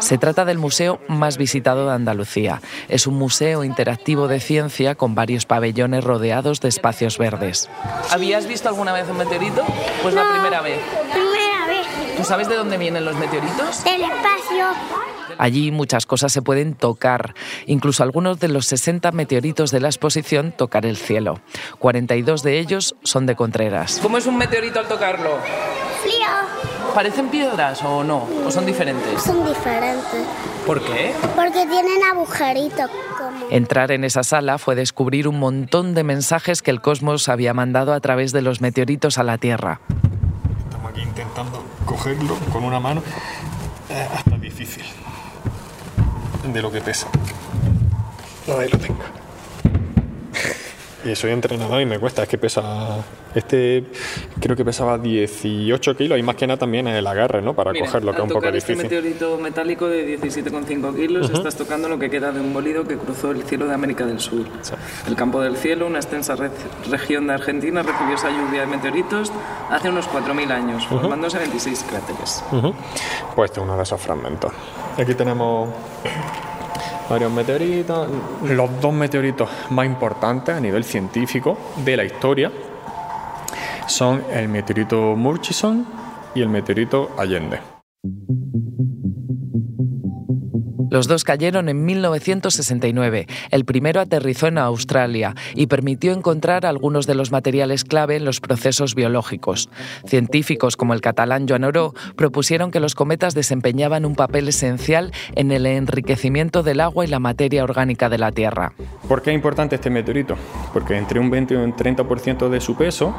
Se 0.00 0.18
trata 0.18 0.44
del 0.44 0.58
museo 0.58 1.00
más 1.08 1.36
visitado 1.36 1.86
de 1.88 1.94
Andalucía. 1.94 2.60
Es 2.88 3.06
un 3.06 3.14
museo 3.14 3.64
interactivo 3.64 4.28
de 4.28 4.40
ciencia 4.40 4.94
con 4.94 5.14
varios 5.14 5.46
pabellones 5.46 6.04
rodeados 6.04 6.60
de 6.60 6.68
espacios 6.68 7.18
verdes. 7.18 7.68
¿Habías 8.10 8.46
visto 8.46 8.68
alguna 8.68 8.92
vez 8.92 9.08
un 9.08 9.18
meteorito? 9.18 9.62
Pues 10.02 10.14
la 10.14 10.28
primera 10.30 10.60
vez. 10.60 10.80
Primera 11.12 11.66
vez. 11.66 12.16
¿Tú 12.16 12.24
sabes 12.24 12.48
de 12.48 12.56
dónde 12.56 12.78
vienen 12.78 13.04
los 13.04 13.16
meteoritos? 13.16 13.84
Del 13.84 14.02
espacio. 14.02 14.66
Allí 15.38 15.70
muchas 15.70 16.06
cosas 16.06 16.32
se 16.32 16.40
pueden 16.40 16.74
tocar, 16.74 17.34
incluso 17.66 18.02
algunos 18.02 18.40
de 18.40 18.48
los 18.48 18.66
60 18.66 19.12
meteoritos 19.12 19.70
de 19.70 19.80
la 19.80 19.88
exposición 19.88 20.52
tocar 20.52 20.86
el 20.86 20.96
cielo. 20.96 21.40
42 21.78 22.42
de 22.42 22.58
ellos 22.58 22.96
son 23.02 23.26
de 23.26 23.36
Contreras. 23.36 23.98
¿Cómo 24.02 24.16
es 24.16 24.26
un 24.26 24.38
meteorito 24.38 24.80
al 24.80 24.88
tocarlo? 24.88 25.38
Frío. 26.02 26.75
¿Parecen 26.96 27.28
piedras 27.28 27.82
o 27.84 28.02
no? 28.02 28.26
¿O 28.46 28.50
son 28.50 28.64
diferentes? 28.64 29.22
Son 29.22 29.46
diferentes. 29.46 30.26
¿Por 30.66 30.82
qué? 30.82 31.12
Porque 31.36 31.66
tienen 31.66 32.02
agujeritos. 32.10 32.90
Como... 33.18 33.50
Entrar 33.50 33.92
en 33.92 34.02
esa 34.02 34.22
sala 34.22 34.56
fue 34.56 34.74
descubrir 34.76 35.28
un 35.28 35.38
montón 35.38 35.94
de 35.94 36.04
mensajes 36.04 36.62
que 36.62 36.70
el 36.70 36.80
cosmos 36.80 37.28
había 37.28 37.52
mandado 37.52 37.92
a 37.92 38.00
través 38.00 38.32
de 38.32 38.40
los 38.40 38.62
meteoritos 38.62 39.18
a 39.18 39.24
la 39.24 39.36
Tierra. 39.36 39.82
Estamos 40.64 40.90
aquí 40.90 41.02
intentando 41.02 41.62
cogerlo 41.84 42.34
con 42.50 42.64
una 42.64 42.80
mano. 42.80 43.02
Es 43.90 44.10
hasta 44.18 44.38
difícil. 44.38 44.84
De 46.50 46.62
lo 46.62 46.72
que 46.72 46.80
pesa. 46.80 47.08
Ahí 48.58 48.70
lo 48.70 48.78
tengo. 48.78 49.25
Y 51.06 51.14
soy 51.14 51.30
entrenador 51.30 51.80
y 51.80 51.86
me 51.86 51.98
cuesta, 52.00 52.24
es 52.24 52.28
que 52.28 52.36
pesa. 52.36 52.96
Este 53.34 53.84
creo 54.40 54.56
que 54.56 54.64
pesaba 54.64 54.98
18 54.98 55.96
kilos 55.96 56.18
y 56.18 56.22
más 56.22 56.34
que 56.36 56.46
nada 56.46 56.58
también 56.58 56.88
el 56.88 57.06
agarre, 57.06 57.42
¿no? 57.42 57.54
Para 57.54 57.70
Mira, 57.72 57.84
cogerlo, 57.86 58.10
que 58.12 58.16
es 58.18 58.22
un 58.22 58.28
poco 58.28 58.40
tocar 58.40 58.54
difícil. 58.54 58.74
Este 58.80 58.84
meteorito 58.96 59.38
metálico 59.38 59.86
de 59.88 60.18
17,5 60.18 60.96
kilos, 60.96 61.30
estás 61.30 61.54
tocando 61.54 61.88
lo 61.88 61.98
que 61.98 62.10
queda 62.10 62.32
de 62.32 62.40
un 62.40 62.52
bólido 62.52 62.84
que 62.84 62.96
cruzó 62.96 63.30
el 63.30 63.42
cielo 63.44 63.66
de 63.66 63.74
América 63.74 64.04
del 64.04 64.18
Sur. 64.20 64.46
El 65.06 65.14
campo 65.16 65.40
del 65.40 65.56
cielo, 65.56 65.86
una 65.86 65.98
extensa 65.98 66.34
re- 66.34 66.50
región 66.90 67.26
de 67.28 67.34
Argentina, 67.34 67.82
recibió 67.82 68.14
esa 68.14 68.30
lluvia 68.30 68.62
de 68.62 68.66
meteoritos 68.66 69.30
hace 69.70 69.90
unos 69.90 70.08
4.000 70.08 70.50
años, 70.50 70.86
formándose 70.86 71.38
26 71.38 71.84
cráteres. 71.88 72.42
Pues 73.34 73.50
este 73.50 73.60
es 73.60 73.64
uno 73.64 73.76
de 73.76 73.82
esos 73.82 74.00
fragmentos. 74.00 74.50
Aquí 74.98 75.14
tenemos 75.14 75.68
varios 77.08 77.32
meteoritos. 77.32 78.08
Los 78.44 78.80
dos 78.80 78.92
meteoritos 78.92 79.48
más 79.70 79.86
importantes 79.86 80.54
a 80.54 80.60
nivel 80.60 80.84
científico 80.84 81.56
de 81.84 81.96
la 81.96 82.04
historia 82.04 82.50
son 83.86 84.22
el 84.32 84.48
meteorito 84.48 85.16
Murchison 85.16 85.86
y 86.34 86.42
el 86.42 86.48
meteorito 86.48 87.10
Allende. 87.16 87.60
Los 90.96 91.08
dos 91.08 91.24
cayeron 91.24 91.68
en 91.68 91.84
1969. 91.84 93.26
El 93.50 93.66
primero 93.66 94.00
aterrizó 94.00 94.46
en 94.46 94.56
Australia 94.56 95.34
y 95.54 95.66
permitió 95.66 96.14
encontrar 96.14 96.64
algunos 96.64 97.06
de 97.06 97.14
los 97.14 97.30
materiales 97.30 97.84
clave 97.84 98.16
en 98.16 98.24
los 98.24 98.40
procesos 98.40 98.94
biológicos. 98.94 99.68
Científicos 100.06 100.74
como 100.78 100.94
el 100.94 101.02
catalán 101.02 101.46
Joan 101.46 101.64
Oró 101.64 101.92
propusieron 102.16 102.70
que 102.70 102.80
los 102.80 102.94
cometas 102.94 103.34
desempeñaban 103.34 104.06
un 104.06 104.14
papel 104.14 104.48
esencial 104.48 105.12
en 105.34 105.52
el 105.52 105.66
enriquecimiento 105.66 106.62
del 106.62 106.80
agua 106.80 107.04
y 107.04 107.08
la 107.08 107.18
materia 107.18 107.62
orgánica 107.62 108.08
de 108.08 108.16
la 108.16 108.32
Tierra. 108.32 108.72
¿Por 109.06 109.20
qué 109.20 109.32
es 109.32 109.36
importante 109.36 109.74
este 109.74 109.90
meteorito? 109.90 110.36
Porque 110.72 110.96
entre 110.96 111.20
un 111.20 111.28
20 111.28 111.52
y 111.52 111.56
un 111.58 111.76
30% 111.76 112.48
de 112.48 112.60
su 112.62 112.74
peso 112.74 113.14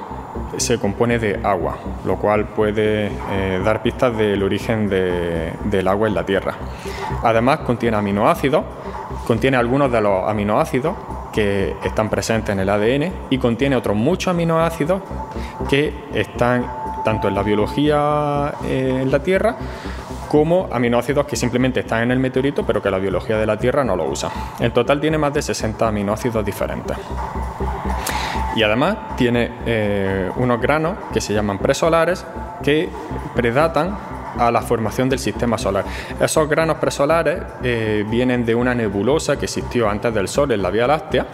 se 0.58 0.80
compone 0.80 1.20
de 1.20 1.40
agua, 1.44 1.78
lo 2.06 2.16
cual 2.18 2.46
puede 2.46 3.08
eh, 3.32 3.62
dar 3.63 3.82
pistas 3.82 4.16
del 4.18 4.42
origen 4.44 4.90
de- 4.90 5.54
del 5.66 5.88
agua 5.88 6.08
en 6.08 6.16
la 6.16 6.26
Tierra. 6.26 6.56
Además 7.24 7.60
contiene 7.60 7.98
aminoácidos, 7.98 8.63
contiene 9.26 9.58
algunos 9.58 9.92
de 9.92 10.02
los 10.02 10.28
aminoácidos 10.30 10.96
que 11.34 11.76
están 11.84 12.10
presentes 12.10 12.54
en 12.54 12.60
el 12.60 12.70
ADN 12.70 13.12
y 13.30 13.38
contiene 13.38 13.76
otros 13.76 13.96
muchos 13.96 14.32
aminoácidos 14.32 15.02
que 15.70 15.94
están 16.13 16.66
tanto 17.06 17.28
en 17.28 17.36
la 17.36 17.44
biología 17.44 18.54
eh, 18.66 19.00
en 19.04 19.12
la 19.12 19.20
Tierra 19.20 19.56
como 20.30 20.68
aminoácidos 20.72 21.26
que 21.26 21.36
simplemente 21.36 21.82
están 21.82 22.04
en 22.04 22.12
el 22.12 22.20
meteorito 22.20 22.66
pero 22.66 22.82
que 22.82 22.90
la 22.90 22.98
biología 22.98 23.38
de 23.38 23.46
la 23.46 23.58
Tierra 23.58 23.84
no 23.84 23.96
lo 23.96 24.06
usa. 24.06 24.30
En 24.60 24.72
total 24.72 25.00
tiene 25.00 25.18
más 25.18 25.34
de 25.34 25.42
60 25.42 25.88
aminoácidos 25.88 26.44
diferentes. 26.44 26.98
Y 28.58 28.63
además 28.63 28.98
tiene 29.17 29.52
eh, 29.67 30.32
unos 30.38 30.60
granos 30.60 30.98
que 31.13 31.22
se 31.22 31.32
llaman 31.34 31.60
presolares 31.60 32.26
que 32.63 32.89
predatan 33.36 33.96
a 34.39 34.50
la 34.52 34.62
formación 34.62 35.10
del 35.10 35.20
sistema 35.20 35.58
solar. 35.60 35.86
Esos 36.20 36.50
granos 36.50 36.78
presolares 36.78 37.39
eh, 37.63 38.04
vienen 38.10 38.46
de 38.46 38.56
una 38.56 38.74
nebulosa 38.74 39.38
que 39.38 39.46
existió 39.46 39.88
antes 39.89 40.12
del 40.13 40.28
Sol 40.28 40.52
en 40.52 40.62
la 40.63 40.72
Vía 40.72 40.88
Láctea 40.88 41.28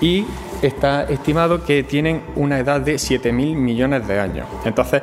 y 0.00 0.26
está 0.62 1.04
estimado 1.04 1.62
que 1.62 1.82
tienen 1.82 2.22
una 2.36 2.58
edad 2.58 2.80
de 2.80 2.94
7.000 2.94 3.54
millones 3.54 4.06
de 4.08 4.18
años. 4.18 4.46
Entonces, 4.64 5.02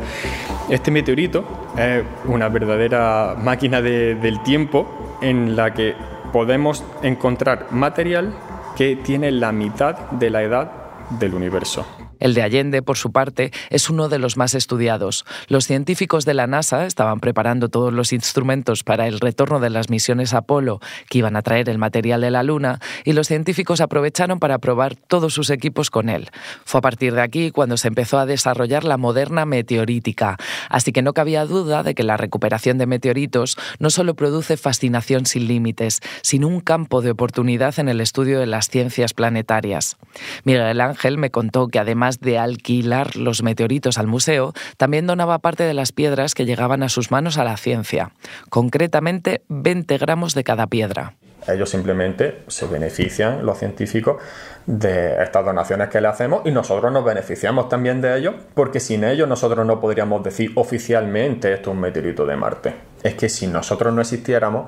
este 0.69 0.89
meteorito 0.89 1.43
es 1.77 2.03
una 2.25 2.49
verdadera 2.49 3.35
máquina 3.37 3.79
de- 3.81 4.15
del 4.15 4.41
tiempo 4.41 5.17
en 5.21 5.55
la 5.55 5.71
que 5.73 5.93
podemos 6.33 6.83
encontrar 7.03 7.67
material 7.71 8.33
que 8.75 8.95
tiene 8.95 9.31
la 9.31 9.51
mitad 9.51 9.95
de 10.11 10.29
la 10.31 10.41
edad 10.41 10.71
del 11.19 11.33
universo. 11.33 11.85
El 12.21 12.33
de 12.33 12.43
Allende, 12.43 12.81
por 12.81 12.97
su 12.97 13.11
parte, 13.11 13.51
es 13.69 13.89
uno 13.89 14.07
de 14.07 14.19
los 14.19 14.37
más 14.37 14.53
estudiados. 14.53 15.25
Los 15.47 15.65
científicos 15.65 16.23
de 16.23 16.35
la 16.35 16.47
NASA 16.47 16.85
estaban 16.85 17.19
preparando 17.19 17.67
todos 17.67 17.91
los 17.91 18.13
instrumentos 18.13 18.83
para 18.83 19.07
el 19.07 19.19
retorno 19.19 19.59
de 19.59 19.69
las 19.69 19.89
misiones 19.89 20.33
Apolo 20.33 20.79
que 21.09 21.17
iban 21.17 21.35
a 21.35 21.41
traer 21.41 21.67
el 21.67 21.79
material 21.79 22.21
de 22.21 22.31
la 22.31 22.43
Luna 22.43 22.79
y 23.03 23.13
los 23.13 23.27
científicos 23.27 23.81
aprovecharon 23.81 24.39
para 24.39 24.59
probar 24.59 24.95
todos 24.95 25.33
sus 25.33 25.49
equipos 25.49 25.89
con 25.89 26.09
él. 26.09 26.29
Fue 26.63 26.77
a 26.77 26.81
partir 26.81 27.13
de 27.13 27.21
aquí 27.21 27.51
cuando 27.51 27.75
se 27.75 27.87
empezó 27.87 28.19
a 28.19 28.25
desarrollar 28.25 28.83
la 28.83 28.97
moderna 28.97 29.45
meteorítica, 29.45 30.37
así 30.69 30.91
que 30.91 31.01
no 31.01 31.13
cabía 31.13 31.45
duda 31.45 31.83
de 31.83 31.95
que 31.95 32.03
la 32.03 32.17
recuperación 32.17 32.77
de 32.77 32.85
meteoritos 32.85 33.57
no 33.79 33.89
solo 33.89 34.13
produce 34.13 34.57
fascinación 34.57 35.25
sin 35.25 35.47
límites, 35.47 36.01
sino 36.21 36.47
un 36.47 36.59
campo 36.59 37.01
de 37.01 37.11
oportunidad 37.11 37.79
en 37.79 37.89
el 37.89 37.99
estudio 37.99 38.39
de 38.39 38.45
las 38.45 38.69
ciencias 38.69 39.13
planetarias. 39.13 39.97
Miguel 40.43 40.81
Ángel 40.81 41.17
me 41.17 41.31
contó 41.31 41.67
que 41.67 41.79
además 41.79 42.10
de 42.19 42.37
alquilar 42.37 43.15
los 43.15 43.43
meteoritos 43.43 43.97
al 43.97 44.07
museo, 44.07 44.53
también 44.77 45.07
donaba 45.07 45.39
parte 45.39 45.63
de 45.63 45.73
las 45.73 45.91
piedras 45.91 46.35
que 46.35 46.45
llegaban 46.45 46.83
a 46.83 46.89
sus 46.89 47.11
manos 47.11 47.37
a 47.37 47.43
la 47.43 47.57
ciencia, 47.57 48.11
concretamente 48.49 49.41
20 49.47 49.97
gramos 49.97 50.33
de 50.33 50.43
cada 50.43 50.67
piedra. 50.67 51.15
Ellos 51.47 51.69
simplemente 51.69 52.43
se 52.47 52.67
benefician, 52.67 53.45
los 53.45 53.57
científicos, 53.57 54.21
de 54.67 55.21
estas 55.23 55.43
donaciones 55.43 55.89
que 55.89 55.99
le 55.99 56.07
hacemos 56.07 56.41
y 56.45 56.51
nosotros 56.51 56.91
nos 56.91 57.03
beneficiamos 57.03 57.67
también 57.67 57.99
de 57.99 58.15
ellos, 58.17 58.35
porque 58.53 58.79
sin 58.79 59.03
ellos 59.03 59.27
nosotros 59.27 59.65
no 59.65 59.79
podríamos 59.79 60.23
decir 60.23 60.51
oficialmente 60.55 61.51
esto 61.51 61.71
es 61.71 61.75
un 61.75 61.81
meteorito 61.81 62.25
de 62.25 62.35
Marte. 62.35 62.73
Es 63.01 63.15
que 63.15 63.27
si 63.27 63.47
nosotros 63.47 63.93
no 63.93 64.01
existiéramos, 64.01 64.67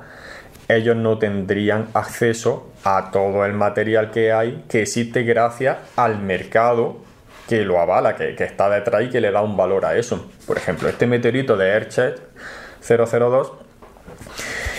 ellos 0.67 0.95
no 0.95 1.17
tendrían 1.19 1.89
acceso 1.93 2.71
a 2.83 3.11
todo 3.11 3.45
el 3.45 3.53
material 3.53 4.09
que 4.09 4.31
hay, 4.31 4.63
que 4.67 4.81
existe 4.81 5.23
gracias 5.23 5.77
al 5.95 6.19
mercado 6.19 6.97
que 7.47 7.65
lo 7.65 7.79
avala, 7.79 8.15
que, 8.15 8.35
que 8.35 8.43
está 8.43 8.69
detrás 8.69 9.03
y 9.03 9.09
que 9.09 9.21
le 9.21 9.31
da 9.31 9.41
un 9.41 9.57
valor 9.57 9.85
a 9.85 9.95
eso. 9.95 10.29
Por 10.47 10.57
ejemplo, 10.57 10.89
este 10.89 11.07
meteorito 11.07 11.57
de 11.57 11.69
Erchet 11.69 12.21
002 12.81 13.63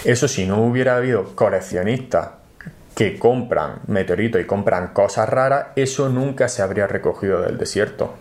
eso 0.05 0.29
si 0.29 0.47
no 0.47 0.63
hubiera 0.63 0.97
habido 0.97 1.35
coleccionistas 1.35 2.29
que 2.95 3.19
compran 3.19 3.81
meteoritos 3.87 4.41
y 4.41 4.45
compran 4.45 4.89
cosas 4.89 5.29
raras, 5.29 5.69
eso 5.77 6.11
nunca 6.11 6.49
se 6.49 6.63
habría 6.63 6.87
recogido 6.87 7.41
del 7.41 7.57
desierto. 7.57 8.15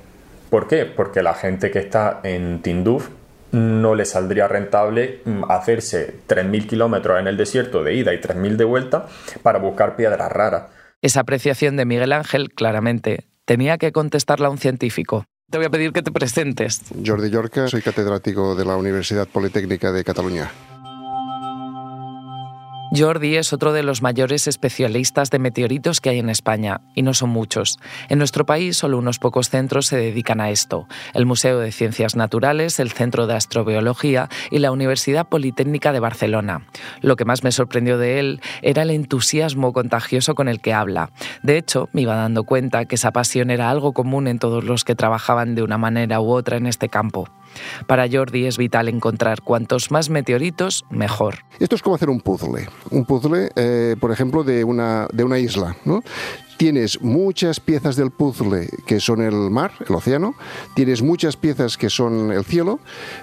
¿Por 0.50 0.68
qué? 0.68 0.86
Porque 0.86 1.22
la 1.22 1.34
gente 1.34 1.72
que 1.72 1.80
está 1.80 2.22
en 2.24 2.62
Tinduf 2.62 3.10
no 3.52 3.96
le 3.96 4.06
saldría 4.06 4.48
rentable 4.48 5.20
mm, 5.26 5.52
hacerse 5.52 6.16
3.000 6.28 6.68
kilómetros 6.68 7.20
en 7.20 7.28
el 7.28 7.36
desierto 7.36 7.84
de 7.84 7.96
ida 7.96 8.14
y 8.14 8.18
3.000 8.18 8.56
de 8.56 8.64
vuelta 8.64 9.08
para 9.44 9.60
buscar 9.60 9.96
piedras 9.96 10.32
raras. 10.32 10.64
Esa 11.02 11.20
apreciación 11.20 11.76
de 11.76 11.86
Miguel 11.86 12.14
Ángel, 12.14 12.50
claramente, 12.54 13.26
tenía 13.46 13.78
que 13.78 13.92
contestarla 13.92 14.50
un 14.50 14.58
científico. 14.58 15.26
Te 15.50 15.58
voy 15.58 15.68
a 15.68 15.70
pedir 15.70 15.92
que 15.92 16.02
te 16.02 16.12
presentes. 16.12 16.82
Jordi 17.06 17.30
Llorca, 17.30 17.68
soy 17.68 17.82
catedrático 17.82 18.56
de 18.56 18.66
la 18.66 18.76
Universidad 18.76 19.28
Politécnica 19.28 19.92
de 19.92 20.04
Cataluña. 20.04 20.52
Jordi 22.96 23.38
es 23.38 23.54
otro 23.54 23.74
de 23.74 23.82
los 23.82 24.04
mayores 24.04 24.48
especialistas 24.48 25.32
de 25.32 25.40
meteoritos 25.40 26.00
que 26.00 26.10
hay 26.12 26.20
en 26.20 26.30
España, 26.30 26.82
y 26.94 27.02
no 27.02 27.16
son 27.16 27.32
muchos. 27.32 27.80
En 28.08 28.20
nuestro 28.20 28.46
país 28.46 28.78
solo 28.78 29.00
unos 29.00 29.18
pocos 29.18 29.50
centros 29.50 29.88
se 29.88 29.98
dedican 29.98 30.40
a 30.40 30.52
esto. 30.52 30.88
El 31.16 31.26
Museo 31.26 31.58
de 31.58 31.72
Ciencias 31.72 32.16
Naturales, 32.16 32.80
el 32.80 32.92
Centro 32.92 33.26
de 33.26 33.34
Astrobiología 33.34 34.30
y 34.52 34.60
la 34.60 34.72
Universidad 34.72 35.28
Politécnica 35.28 35.92
de 35.92 36.02
Barcelona. 36.02 36.68
Lo 37.02 37.16
que 37.16 37.26
más 37.26 37.44
me 37.44 37.52
sorprendió 37.52 37.98
de 37.98 38.20
él 38.20 38.42
era 38.62 38.84
el 38.84 38.92
entusiasmo 38.92 39.74
contagioso 39.74 40.36
con 40.36 40.48
el 40.48 40.62
que 40.62 40.74
habla. 40.74 41.10
De 41.42 41.58
hecho, 41.58 41.90
me 41.94 42.02
iba 42.02 42.16
dando 42.16 42.44
cuenta 42.44 42.86
que 42.86 42.96
esa 42.96 43.12
pasión 43.12 43.50
era 43.50 43.72
algo 43.72 43.94
común 43.94 44.28
en 44.28 44.38
todos 44.38 44.64
los 44.64 44.84
que 44.84 44.94
trabajaban 44.94 45.56
de 45.56 45.64
una 45.64 45.80
manera 45.80 46.22
u 46.22 46.30
otra 46.32 46.58
en 46.58 46.68
este 46.68 46.90
campo. 46.90 47.28
Para 47.88 48.08
Jordi 48.10 48.46
es 48.46 48.58
vital 48.58 48.90
encontrar 48.90 49.42
cuantos 49.42 49.92
más 49.92 50.10
meteoritos, 50.10 50.86
mejor. 50.90 51.40
Esto 51.60 51.76
es 51.76 51.82
como 51.82 51.96
hacer 51.96 52.10
un 52.10 52.22
puzzle. 52.22 52.68
Un 52.92 53.06
puzzle, 53.06 53.50
eh, 53.56 53.96
por 54.00 54.12
ejemplo, 54.12 54.44
de 54.44 54.64
una, 54.64 55.08
de 55.12 55.24
una 55.24 55.40
isla. 55.40 55.76
¿no? 55.86 56.04
Tienes 56.58 57.02
muchas 57.02 57.60
piezas 57.60 57.96
del 57.96 58.12
puzzle 58.12 58.70
que 58.86 59.00
son 59.00 59.22
el 59.22 59.34
mar, 59.50 59.72
el 59.88 59.96
océano, 59.96 60.36
tienes 60.76 61.02
muchas 61.02 61.36
piezas 61.36 61.78
que 61.78 61.90
son 61.90 62.32
el 62.32 62.46
cielo, 62.46 62.80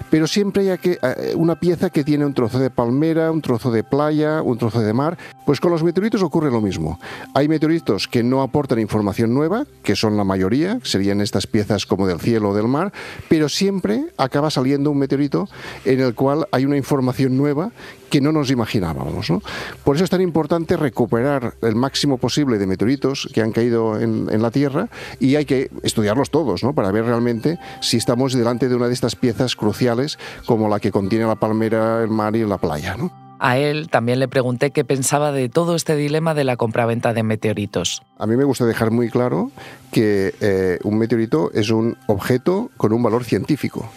pero 0.09 0.27
siempre 0.27 0.63
hay 0.63 0.69
aquí, 0.69 0.91
eh, 1.01 1.33
una 1.35 1.59
pieza 1.59 1.89
que 1.89 2.03
tiene 2.03 2.25
un 2.25 2.33
trozo 2.33 2.59
de 2.59 2.69
palmera, 2.69 3.31
un 3.31 3.41
trozo 3.41 3.71
de 3.71 3.83
playa, 3.83 4.41
un 4.41 4.57
trozo 4.57 4.81
de 4.81 4.93
mar. 4.93 5.17
Pues 5.45 5.59
con 5.59 5.71
los 5.71 5.83
meteoritos 5.83 6.21
ocurre 6.21 6.51
lo 6.51 6.61
mismo. 6.61 6.99
Hay 7.33 7.47
meteoritos 7.47 8.07
que 8.07 8.23
no 8.23 8.41
aportan 8.41 8.79
información 8.79 9.33
nueva, 9.33 9.65
que 9.83 9.95
son 9.95 10.17
la 10.17 10.23
mayoría, 10.23 10.79
serían 10.83 11.21
estas 11.21 11.47
piezas 11.47 11.85
como 11.85 12.07
del 12.07 12.19
cielo 12.19 12.49
o 12.49 12.55
del 12.55 12.67
mar, 12.67 12.93
pero 13.27 13.49
siempre 13.49 14.05
acaba 14.17 14.51
saliendo 14.51 14.91
un 14.91 14.99
meteorito 14.99 15.47
en 15.85 15.99
el 16.01 16.15
cual 16.15 16.47
hay 16.51 16.65
una 16.65 16.77
información 16.77 17.37
nueva 17.37 17.71
que 18.11 18.21
no 18.21 18.31
nos 18.31 18.51
imaginábamos. 18.51 19.31
¿no? 19.31 19.41
Por 19.83 19.95
eso 19.95 20.03
es 20.03 20.11
tan 20.11 20.21
importante 20.21 20.77
recuperar 20.77 21.55
el 21.61 21.75
máximo 21.75 22.17
posible 22.17 22.59
de 22.59 22.67
meteoritos 22.67 23.20
que 23.33 23.41
han 23.41 23.51
caído 23.51 23.99
en, 23.99 24.27
en 24.31 24.41
la 24.41 24.51
Tierra 24.51 24.87
y 25.19 25.35
hay 25.35 25.45
que 25.45 25.69
estudiarlos 25.83 26.29
todos 26.29 26.63
¿no? 26.63 26.73
para 26.73 26.91
ver 26.91 27.05
realmente 27.05 27.59
si 27.81 27.97
estamos 27.97 28.33
delante 28.33 28.69
de 28.69 28.75
una 28.75 28.87
de 28.87 28.93
estas 28.93 29.15
piezas 29.15 29.55
cruciales 29.55 30.17
como 30.45 30.69
la 30.69 30.79
que 30.79 30.91
contiene 30.91 31.25
la 31.25 31.35
palmera, 31.35 32.03
el 32.03 32.09
mar 32.09 32.35
y 32.35 32.45
la 32.45 32.57
playa. 32.57 32.95
¿no? 32.97 33.11
A 33.39 33.57
él 33.57 33.89
también 33.89 34.19
le 34.19 34.27
pregunté 34.27 34.69
qué 34.69 34.85
pensaba 34.85 35.31
de 35.31 35.49
todo 35.49 35.75
este 35.75 35.95
dilema 35.95 36.35
de 36.35 36.43
la 36.43 36.57
compraventa 36.57 37.11
de 37.13 37.23
meteoritos. 37.23 38.03
A 38.19 38.27
mí 38.27 38.37
me 38.37 38.43
gusta 38.43 38.65
dejar 38.65 38.91
muy 38.91 39.09
claro 39.09 39.49
que 39.91 40.35
eh, 40.41 40.77
un 40.83 40.99
meteorito 40.99 41.51
es 41.53 41.71
un 41.71 41.97
objeto 42.05 42.69
con 42.77 42.93
un 42.93 43.01
valor 43.01 43.23
científico 43.23 43.89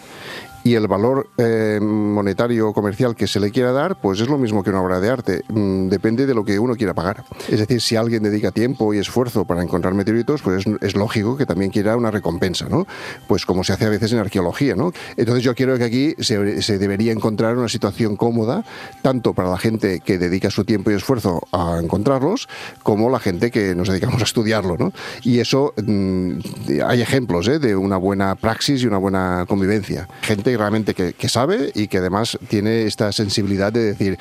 y 0.64 0.74
el 0.74 0.88
valor 0.88 1.28
eh, 1.36 1.78
monetario 1.80 2.72
comercial 2.72 3.14
que 3.14 3.26
se 3.26 3.38
le 3.38 3.50
quiera 3.50 3.70
dar, 3.70 4.00
pues 4.00 4.18
es 4.20 4.28
lo 4.28 4.38
mismo 4.38 4.64
que 4.64 4.70
una 4.70 4.80
obra 4.80 4.98
de 4.98 5.10
arte. 5.10 5.42
Mm, 5.48 5.88
depende 5.88 6.26
de 6.26 6.34
lo 6.34 6.42
que 6.42 6.58
uno 6.58 6.74
quiera 6.74 6.94
pagar. 6.94 7.24
Es 7.48 7.60
decir, 7.60 7.82
si 7.82 7.96
alguien 7.96 8.22
dedica 8.22 8.50
tiempo 8.50 8.94
y 8.94 8.98
esfuerzo 8.98 9.44
para 9.44 9.62
encontrar 9.62 9.92
meteoritos, 9.92 10.40
pues 10.40 10.64
es, 10.80 10.96
lógico 10.96 11.36
que 11.36 11.44
también 11.44 11.70
quiera 11.70 11.98
una 11.98 12.10
recompensa, 12.10 12.66
¿no? 12.70 12.86
Pues 13.28 13.44
como 13.44 13.62
se 13.62 13.74
hace 13.74 13.84
a 13.84 13.90
veces 13.90 14.12
en 14.12 14.20
arqueología, 14.20 14.74
¿no? 14.74 14.92
Entonces 15.18 15.44
yo 15.44 15.54
quiero 15.54 15.76
que 15.76 15.84
aquí 15.84 16.14
se, 16.18 16.62
se 16.62 16.78
debería 16.78 17.12
encontrar 17.12 17.58
una 17.58 17.68
situación 17.68 18.16
cómoda, 18.16 18.64
tanto 19.02 19.34
para 19.34 19.50
la 19.50 19.58
gente 19.58 20.00
que 20.00 20.16
dedica 20.18 20.50
su 20.50 20.64
tiempo 20.64 20.90
y 20.90 20.94
esfuerzo 20.94 21.46
a 21.52 21.78
encontrarlos, 21.82 22.48
como 22.82 23.10
la 23.10 23.18
gente 23.18 23.50
que 23.50 23.74
nos 23.74 23.88
dedicamos 23.88 24.22
a 24.22 24.24
estudiarlo, 24.24 24.78
¿no? 24.78 24.92
Y 25.24 25.40
eso, 25.40 25.74
mm, 25.76 26.38
hay 26.86 27.02
ejemplos 27.02 27.48
¿eh? 27.48 27.58
de 27.58 27.76
una 27.76 27.98
buena 27.98 28.34
praxis 28.34 28.82
y 28.82 28.86
una 28.86 28.98
buena 28.98 29.44
convivencia. 29.46 30.08
Gente 30.22 30.53
realmente 30.56 30.94
que, 30.94 31.28
sabe 31.28 31.72
y 31.74 31.88
que 31.88 31.98
además 31.98 32.38
tiene 32.48 32.84
esta 32.84 33.12
sensibilidad 33.12 33.72
de 33.72 33.84
decir, 33.84 34.18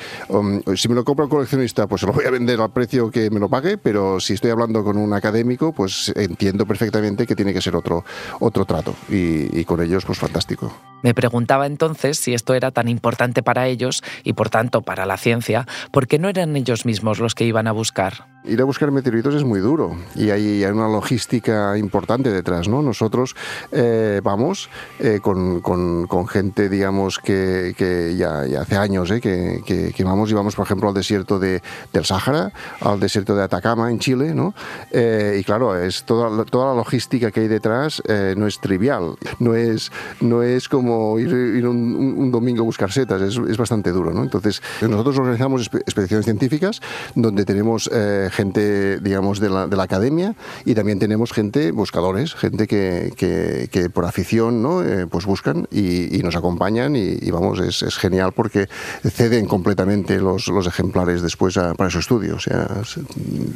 si 0.76 0.88
me 0.88 0.96
lo 0.96 1.04
compra 1.04 1.26
un 1.26 1.30
coleccionista, 1.30 1.88
pues 1.88 2.02
se 2.02 2.08
lo 2.08 2.14
voy 2.14 2.26
a 2.26 2.32
vender 2.32 2.60
al 2.62 2.72
precio 2.72 3.12
que 3.12 3.30
me 3.30 3.40
lo 3.40 3.50
pague, 3.50 3.78
pero 3.78 4.20
si 4.20 4.34
estoy 4.34 4.52
hablando 4.52 4.84
con 4.84 4.98
un 4.98 5.14
académico, 5.14 5.74
pues 5.74 6.12
entiendo 6.16 6.66
perfectamente 6.66 7.28
que 7.28 7.36
tiene 7.36 7.54
que 7.54 7.62
ser 7.62 7.76
otro, 7.76 8.04
otro 8.40 8.66
trato 8.66 8.96
y 9.10 9.64
con 9.66 9.82
ellos, 9.82 10.06
pues 10.06 10.20
fantástico. 10.20 10.93
Me 11.04 11.14
preguntaba 11.14 11.68
entonces 11.68 12.18
si 12.18 12.34
esto 12.34 12.54
era 12.56 12.72
tan 12.72 12.88
importante 12.88 13.44
para 13.44 13.68
ellos 13.68 14.02
y 14.24 14.34
por 14.34 14.50
tanto 14.50 14.82
para 14.82 15.06
la 15.06 15.18
ciencia, 15.18 15.68
porque 15.92 16.18
no 16.18 16.30
eran 16.30 16.56
ellos 16.56 16.86
mismos 16.86 17.20
los 17.20 17.36
que 17.36 17.44
iban 17.44 17.68
a 17.68 17.74
buscar. 17.74 18.34
Ir 18.46 18.60
a 18.60 18.66
buscar 18.66 18.92
meteoritos 18.92 19.36
es 19.36 19.46
muy 19.46 19.62
duro 19.62 19.96
y 20.16 20.30
hay, 20.30 20.66
hay 20.66 20.72
una 20.72 20.90
logística 20.90 21.78
importante 21.78 22.30
detrás, 22.30 22.68
¿no? 22.68 22.82
Nosotros 22.82 23.36
eh, 23.72 24.20
vamos 24.22 24.70
eh, 25.00 25.20
con, 25.22 26.28
gente, 26.28 26.68
digamos, 26.68 27.20
que, 27.20 27.74
ya, 28.18 28.42
hace 28.60 28.76
años 28.76 29.12
eh, 29.12 29.22
que, 29.22 30.04
vamos 30.04 30.30
y 30.32 30.34
vamos, 30.34 30.56
por 30.56 30.66
ejemplo, 30.66 30.90
al 30.90 30.94
desierto 30.94 31.40
de, 31.40 31.62
del 31.94 32.04
Sáhara, 32.04 32.52
al 32.82 33.00
desierto 33.00 33.34
de 33.34 33.44
Atacama, 33.44 33.90
en 33.90 34.00
Chile, 34.00 34.34
¿no? 34.34 34.54
Y 34.92 35.44
claro, 35.44 35.78
es 35.78 36.04
toda, 36.04 36.44
toda 36.46 36.68
la 36.68 36.76
logística 36.76 37.32
que 37.32 37.42
hay 37.42 37.48
detrás 37.48 38.02
no 38.36 38.48
es 38.48 38.60
trivial, 38.60 39.16
no 39.40 39.56
es, 39.56 39.92
no 40.20 40.44
es 40.44 40.68
como 40.68 40.93
ir, 41.20 41.30
ir 41.30 41.68
un, 41.68 41.96
un, 42.18 42.32
domingo 42.32 42.64
a 42.64 42.66
buscar 42.66 42.92
setas, 42.92 43.22
es, 43.22 43.38
es, 43.38 43.58
bastante 43.58 43.92
duro, 43.92 44.14
¿no? 44.14 44.24
Entonces, 44.24 44.62
nosotros 44.82 45.18
organizamos 45.18 45.70
expediciones 45.74 46.26
científicas 46.26 46.82
donde 47.16 47.46
tenemos 47.46 47.90
gente, 48.32 49.00
digamos, 49.00 49.40
de 49.40 49.50
la, 49.50 49.68
de 49.68 49.76
la, 49.76 49.84
academia 49.84 50.36
y 50.66 50.74
también 50.76 51.00
tenemos 51.00 51.32
gente, 51.32 51.72
buscadores, 51.72 52.34
gente 52.36 52.68
que, 52.68 53.14
que, 53.16 53.70
que 53.72 53.90
por 53.90 54.06
afición, 54.06 54.62
¿no? 54.62 54.84
Eh, 54.84 55.08
pues 55.08 55.26
buscan 55.26 55.68
y, 55.72 56.18
y, 56.18 56.24
nos 56.24 56.36
acompañan 56.36 56.96
y, 56.96 57.18
y 57.22 57.32
vamos, 57.32 57.60
es, 57.60 57.82
es, 57.84 57.98
genial 57.98 58.32
porque 58.34 58.68
ceden 59.04 59.46
completamente 59.46 60.20
los, 60.20 60.48
los 60.48 60.68
ejemplares 60.68 61.22
después 61.22 61.58
a, 61.58 61.74
para 61.74 61.90
su 61.90 62.00
estudio, 62.00 62.36
o 62.36 62.40
sea, 62.40 62.68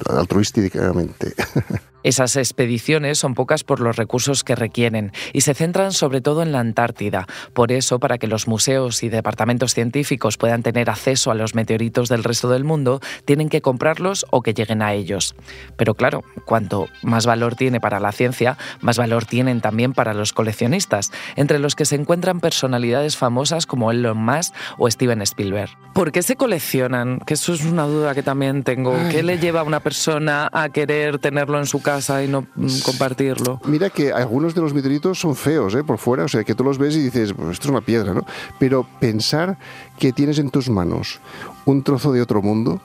altruísticamente. 0.09 1.33
Esas 2.07 2.37
expediciones 2.37 3.17
son 3.17 3.33
pocas 3.33 3.65
por 3.65 3.81
los 3.81 3.97
recursos 3.97 4.45
que 4.45 4.55
requieren 4.55 5.11
y 5.33 5.41
se 5.41 5.53
centran 5.53 5.91
sobre 5.91 6.21
todo 6.21 6.41
en 6.41 6.53
la 6.53 6.61
Antártida. 6.61 7.26
Por 7.53 7.71
eso, 7.71 7.99
para 7.99 8.17
que 8.17 8.27
los 8.27 8.47
museos 8.47 9.03
y 9.03 9.09
departamentos 9.09 9.73
científicos 9.73 10.37
puedan 10.37 10.63
tener 10.63 10.89
acceso 10.89 11.31
a 11.31 11.35
los 11.35 11.55
meteoritos 11.55 12.09
del 12.09 12.23
resto 12.23 12.49
del 12.49 12.63
mundo, 12.63 12.99
tienen 13.25 13.49
que 13.49 13.61
comprarlos 13.61 14.25
o 14.31 14.41
que 14.41 14.53
lleguen 14.53 14.81
a 14.81 14.93
ellos. 14.93 15.35
Pero 15.75 15.93
claro, 15.93 16.23
cuanto 16.45 16.87
más 17.03 17.25
valor 17.25 17.55
tiene 17.55 17.79
para 17.79 17.99
la 17.99 18.11
ciencia, 18.11 18.57
más 18.81 18.97
valor 18.97 19.25
tienen 19.25 19.61
también 19.61 19.93
para 19.93 20.13
los 20.13 20.33
coleccionistas, 20.33 21.11
entre 21.35 21.59
los 21.59 21.75
que 21.75 21.85
se 21.85 21.95
encuentran 21.95 22.39
personalidades 22.39 23.17
famosas 23.17 23.65
como 23.65 23.91
Elon 23.91 24.17
Musk 24.17 24.53
o 24.77 24.89
Steven 24.89 25.21
Spielberg. 25.21 25.69
¿Por 25.93 26.11
qué 26.11 26.23
se 26.23 26.35
coleccionan? 26.35 27.19
Que 27.19 27.35
eso 27.35 27.53
es 27.53 27.65
una 27.65 27.83
duda 27.83 28.13
que 28.13 28.23
también 28.23 28.63
tengo. 28.63 28.95
¿Qué 29.11 29.23
le 29.23 29.39
lleva 29.39 29.61
a 29.61 29.63
una 29.63 29.79
persona 29.79 30.49
a 30.51 30.69
querer 30.69 31.19
tenerlo 31.19 31.59
en 31.59 31.65
su 31.65 31.81
casa? 31.81 32.17
y 32.23 32.27
no 32.27 32.47
compartirlo. 32.83 33.59
Mira 33.65 33.89
que 33.89 34.11
algunos 34.11 34.55
de 34.55 34.61
los 34.61 34.73
meteoritos 34.73 35.19
son 35.19 35.35
feos 35.35 35.75
¿eh? 35.75 35.83
por 35.83 35.97
fuera, 35.97 36.23
o 36.23 36.27
sea, 36.27 36.43
que 36.43 36.55
tú 36.55 36.63
los 36.63 36.77
ves 36.77 36.95
y 36.95 37.03
dices, 37.03 37.16
pues 37.33 37.51
esto 37.51 37.67
es 37.67 37.71
una 37.71 37.81
piedra, 37.81 38.13
¿no? 38.13 38.25
Pero 38.59 38.87
pensar 38.99 39.57
que 39.99 40.13
tienes 40.13 40.39
en 40.39 40.49
tus 40.49 40.69
manos 40.69 41.19
un 41.65 41.83
trozo 41.83 42.11
de 42.11 42.21
otro 42.21 42.41
mundo, 42.41 42.81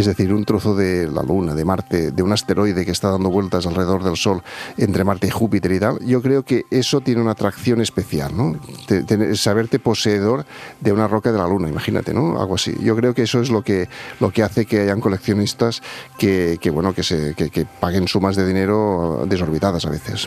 es 0.00 0.06
decir, 0.06 0.32
un 0.32 0.44
trozo 0.44 0.74
de 0.74 1.08
la 1.08 1.22
Luna, 1.22 1.54
de 1.54 1.64
Marte, 1.64 2.10
de 2.10 2.22
un 2.22 2.32
asteroide 2.32 2.84
que 2.84 2.90
está 2.90 3.10
dando 3.10 3.28
vueltas 3.28 3.66
alrededor 3.66 4.02
del 4.02 4.16
Sol 4.16 4.42
entre 4.78 5.04
Marte 5.04 5.26
y 5.26 5.30
Júpiter 5.30 5.72
y 5.72 5.78
tal, 5.78 5.98
yo 6.00 6.22
creo 6.22 6.42
que 6.42 6.64
eso 6.70 7.00
tiene 7.00 7.20
una 7.20 7.32
atracción 7.32 7.80
especial, 7.80 8.34
¿no? 8.34 8.56
Te, 8.86 9.02
te, 9.02 9.36
saberte 9.36 9.78
poseedor 9.78 10.46
de 10.80 10.92
una 10.92 11.06
roca 11.06 11.32
de 11.32 11.38
la 11.38 11.46
Luna, 11.46 11.68
imagínate, 11.68 12.14
¿no? 12.14 12.40
Algo 12.40 12.54
así. 12.54 12.74
Yo 12.80 12.96
creo 12.96 13.14
que 13.14 13.22
eso 13.22 13.40
es 13.40 13.50
lo 13.50 13.62
que, 13.62 13.88
lo 14.20 14.30
que 14.30 14.42
hace 14.42 14.64
que 14.64 14.80
hayan 14.80 15.00
coleccionistas 15.00 15.82
que, 16.18 16.58
que 16.60 16.70
bueno, 16.70 16.94
que, 16.94 17.02
se, 17.02 17.34
que, 17.34 17.50
que 17.50 17.66
paguen 17.66 18.08
sumas 18.08 18.36
de 18.36 18.46
dinero 18.46 19.24
desorbitadas 19.28 19.84
a 19.84 19.90
veces. 19.90 20.26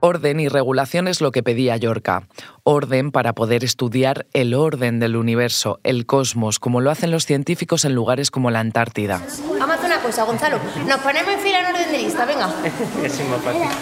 Orden 0.00 0.40
y 0.40 0.48
regulación 0.48 1.08
es 1.08 1.20
lo 1.20 1.32
que 1.32 1.42
pedía 1.42 1.76
Yorca. 1.76 2.28
Orden 2.62 3.10
para 3.10 3.34
poder 3.34 3.64
estudiar 3.64 4.26
el 4.32 4.54
orden 4.54 5.00
del 5.00 5.16
universo, 5.16 5.80
el 5.82 6.06
cosmos, 6.06 6.58
como 6.58 6.80
lo 6.80 6.90
hacen 6.90 7.10
los 7.10 7.26
científicos 7.26 7.84
en 7.84 7.94
lugares 7.94 8.30
como 8.30 8.50
la 8.50 8.60
Antártida. 8.60 9.20
Vamos 9.58 9.70
a 9.70 9.74
hacer 9.74 9.86
una 9.86 10.00
cosa, 10.00 10.24
Gonzalo. 10.24 10.58
Nos 10.86 10.98
ponemos 11.00 11.32
en 11.32 11.40
fila 11.40 11.60
en 11.60 11.66
orden 11.66 11.92
de 11.92 11.98
lista, 11.98 12.24
venga. 12.24 12.48
es. 13.04 13.18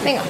Venga. 0.03 0.21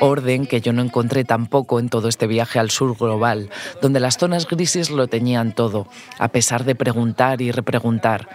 Orden 0.00 0.46
que 0.46 0.60
yo 0.60 0.72
no 0.72 0.82
encontré 0.82 1.24
tampoco 1.24 1.80
en 1.80 1.88
todo 1.88 2.08
este 2.08 2.26
viaje 2.26 2.58
al 2.58 2.70
sur 2.70 2.96
global, 2.96 3.50
donde 3.80 4.00
las 4.00 4.18
zonas 4.18 4.46
grises 4.46 4.90
lo 4.90 5.06
tenían 5.06 5.54
todo, 5.54 5.86
a 6.18 6.28
pesar 6.28 6.64
de 6.64 6.74
preguntar 6.74 7.40
y 7.40 7.52
repreguntar 7.52 8.28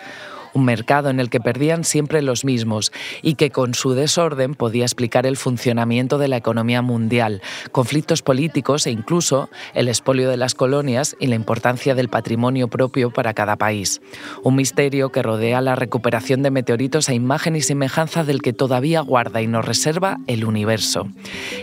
un 0.53 0.65
mercado 0.65 1.09
en 1.09 1.19
el 1.19 1.29
que 1.29 1.39
perdían 1.39 1.83
siempre 1.83 2.21
los 2.21 2.45
mismos 2.45 2.91
y 3.21 3.35
que 3.35 3.51
con 3.51 3.73
su 3.73 3.93
desorden 3.93 4.55
podía 4.55 4.83
explicar 4.83 5.25
el 5.25 5.37
funcionamiento 5.37 6.17
de 6.17 6.27
la 6.27 6.37
economía 6.37 6.81
mundial, 6.81 7.41
conflictos 7.71 8.21
políticos 8.21 8.87
e 8.87 8.91
incluso 8.91 9.49
el 9.73 9.87
expolio 9.87 10.29
de 10.29 10.37
las 10.37 10.55
colonias 10.55 11.15
y 11.19 11.27
la 11.27 11.35
importancia 11.35 11.95
del 11.95 12.09
patrimonio 12.09 12.67
propio 12.67 13.11
para 13.11 13.33
cada 13.33 13.55
país. 13.55 14.01
Un 14.43 14.55
misterio 14.55 15.11
que 15.11 15.21
rodea 15.21 15.61
la 15.61 15.75
recuperación 15.75 16.43
de 16.43 16.51
meteoritos 16.51 17.09
a 17.09 17.13
imagen 17.13 17.55
y 17.55 17.61
semejanza 17.61 18.23
del 18.23 18.41
que 18.41 18.53
todavía 18.53 19.01
guarda 19.01 19.41
y 19.41 19.47
nos 19.47 19.65
reserva 19.65 20.17
el 20.27 20.45
universo 20.45 21.07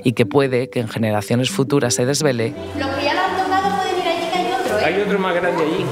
y 0.04 0.12
que 0.12 0.26
puede 0.26 0.70
que 0.70 0.80
en 0.80 0.88
generaciones 0.88 1.50
futuras 1.50 1.94
se 1.94 2.06
desvele. 2.06 2.54
Los 2.78 2.88
que 2.88 3.04
ya 3.04 3.14
lo 3.14 3.20
han 3.20 3.36
tocado 3.36 3.76
pueden 3.76 3.98
ir 3.98 4.08
allí 4.08 4.30
que 4.30 4.38
hay 4.38 4.52
otro. 4.52 4.78
¿eh? 4.78 4.84
Hay 4.84 5.00
otro 5.00 5.18
más 5.18 5.34
grande 5.34 5.62
allí 5.62 5.84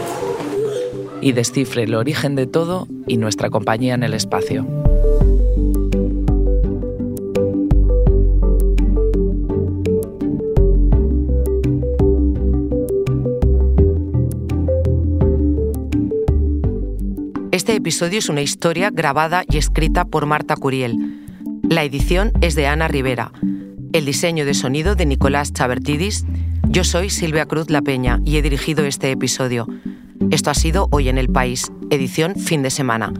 y 1.26 1.32
descifre 1.32 1.82
el 1.82 1.96
origen 1.96 2.36
de 2.36 2.46
todo 2.46 2.86
y 3.08 3.16
nuestra 3.16 3.50
compañía 3.50 3.94
en 3.94 4.04
el 4.04 4.14
espacio. 4.14 4.64
Este 17.50 17.74
episodio 17.74 18.20
es 18.20 18.28
una 18.28 18.42
historia 18.42 18.90
grabada 18.92 19.42
y 19.50 19.58
escrita 19.58 20.04
por 20.04 20.26
Marta 20.26 20.54
Curiel. 20.54 20.96
La 21.68 21.82
edición 21.82 22.30
es 22.40 22.54
de 22.54 22.68
Ana 22.68 22.86
Rivera. 22.86 23.32
El 23.92 24.04
diseño 24.04 24.44
de 24.44 24.54
sonido 24.54 24.94
de 24.94 25.06
Nicolás 25.06 25.52
Chabertidis. 25.52 26.24
Yo 26.68 26.84
soy 26.84 27.10
Silvia 27.10 27.46
Cruz 27.46 27.68
La 27.68 27.82
Peña 27.82 28.20
y 28.24 28.36
he 28.36 28.42
dirigido 28.42 28.84
este 28.84 29.10
episodio. 29.10 29.66
Esto 30.30 30.50
ha 30.50 30.54
sido 30.54 30.88
Hoy 30.90 31.08
en 31.08 31.18
el 31.18 31.28
País, 31.28 31.70
edición 31.90 32.34
fin 32.34 32.62
de 32.62 32.70
semana. 32.70 33.12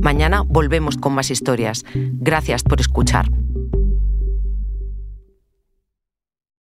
Mañana 0.00 0.42
volvemos 0.46 0.96
con 0.96 1.14
más 1.14 1.30
historias. 1.30 1.84
Gracias 1.94 2.62
por 2.62 2.80
escuchar. 2.80 3.26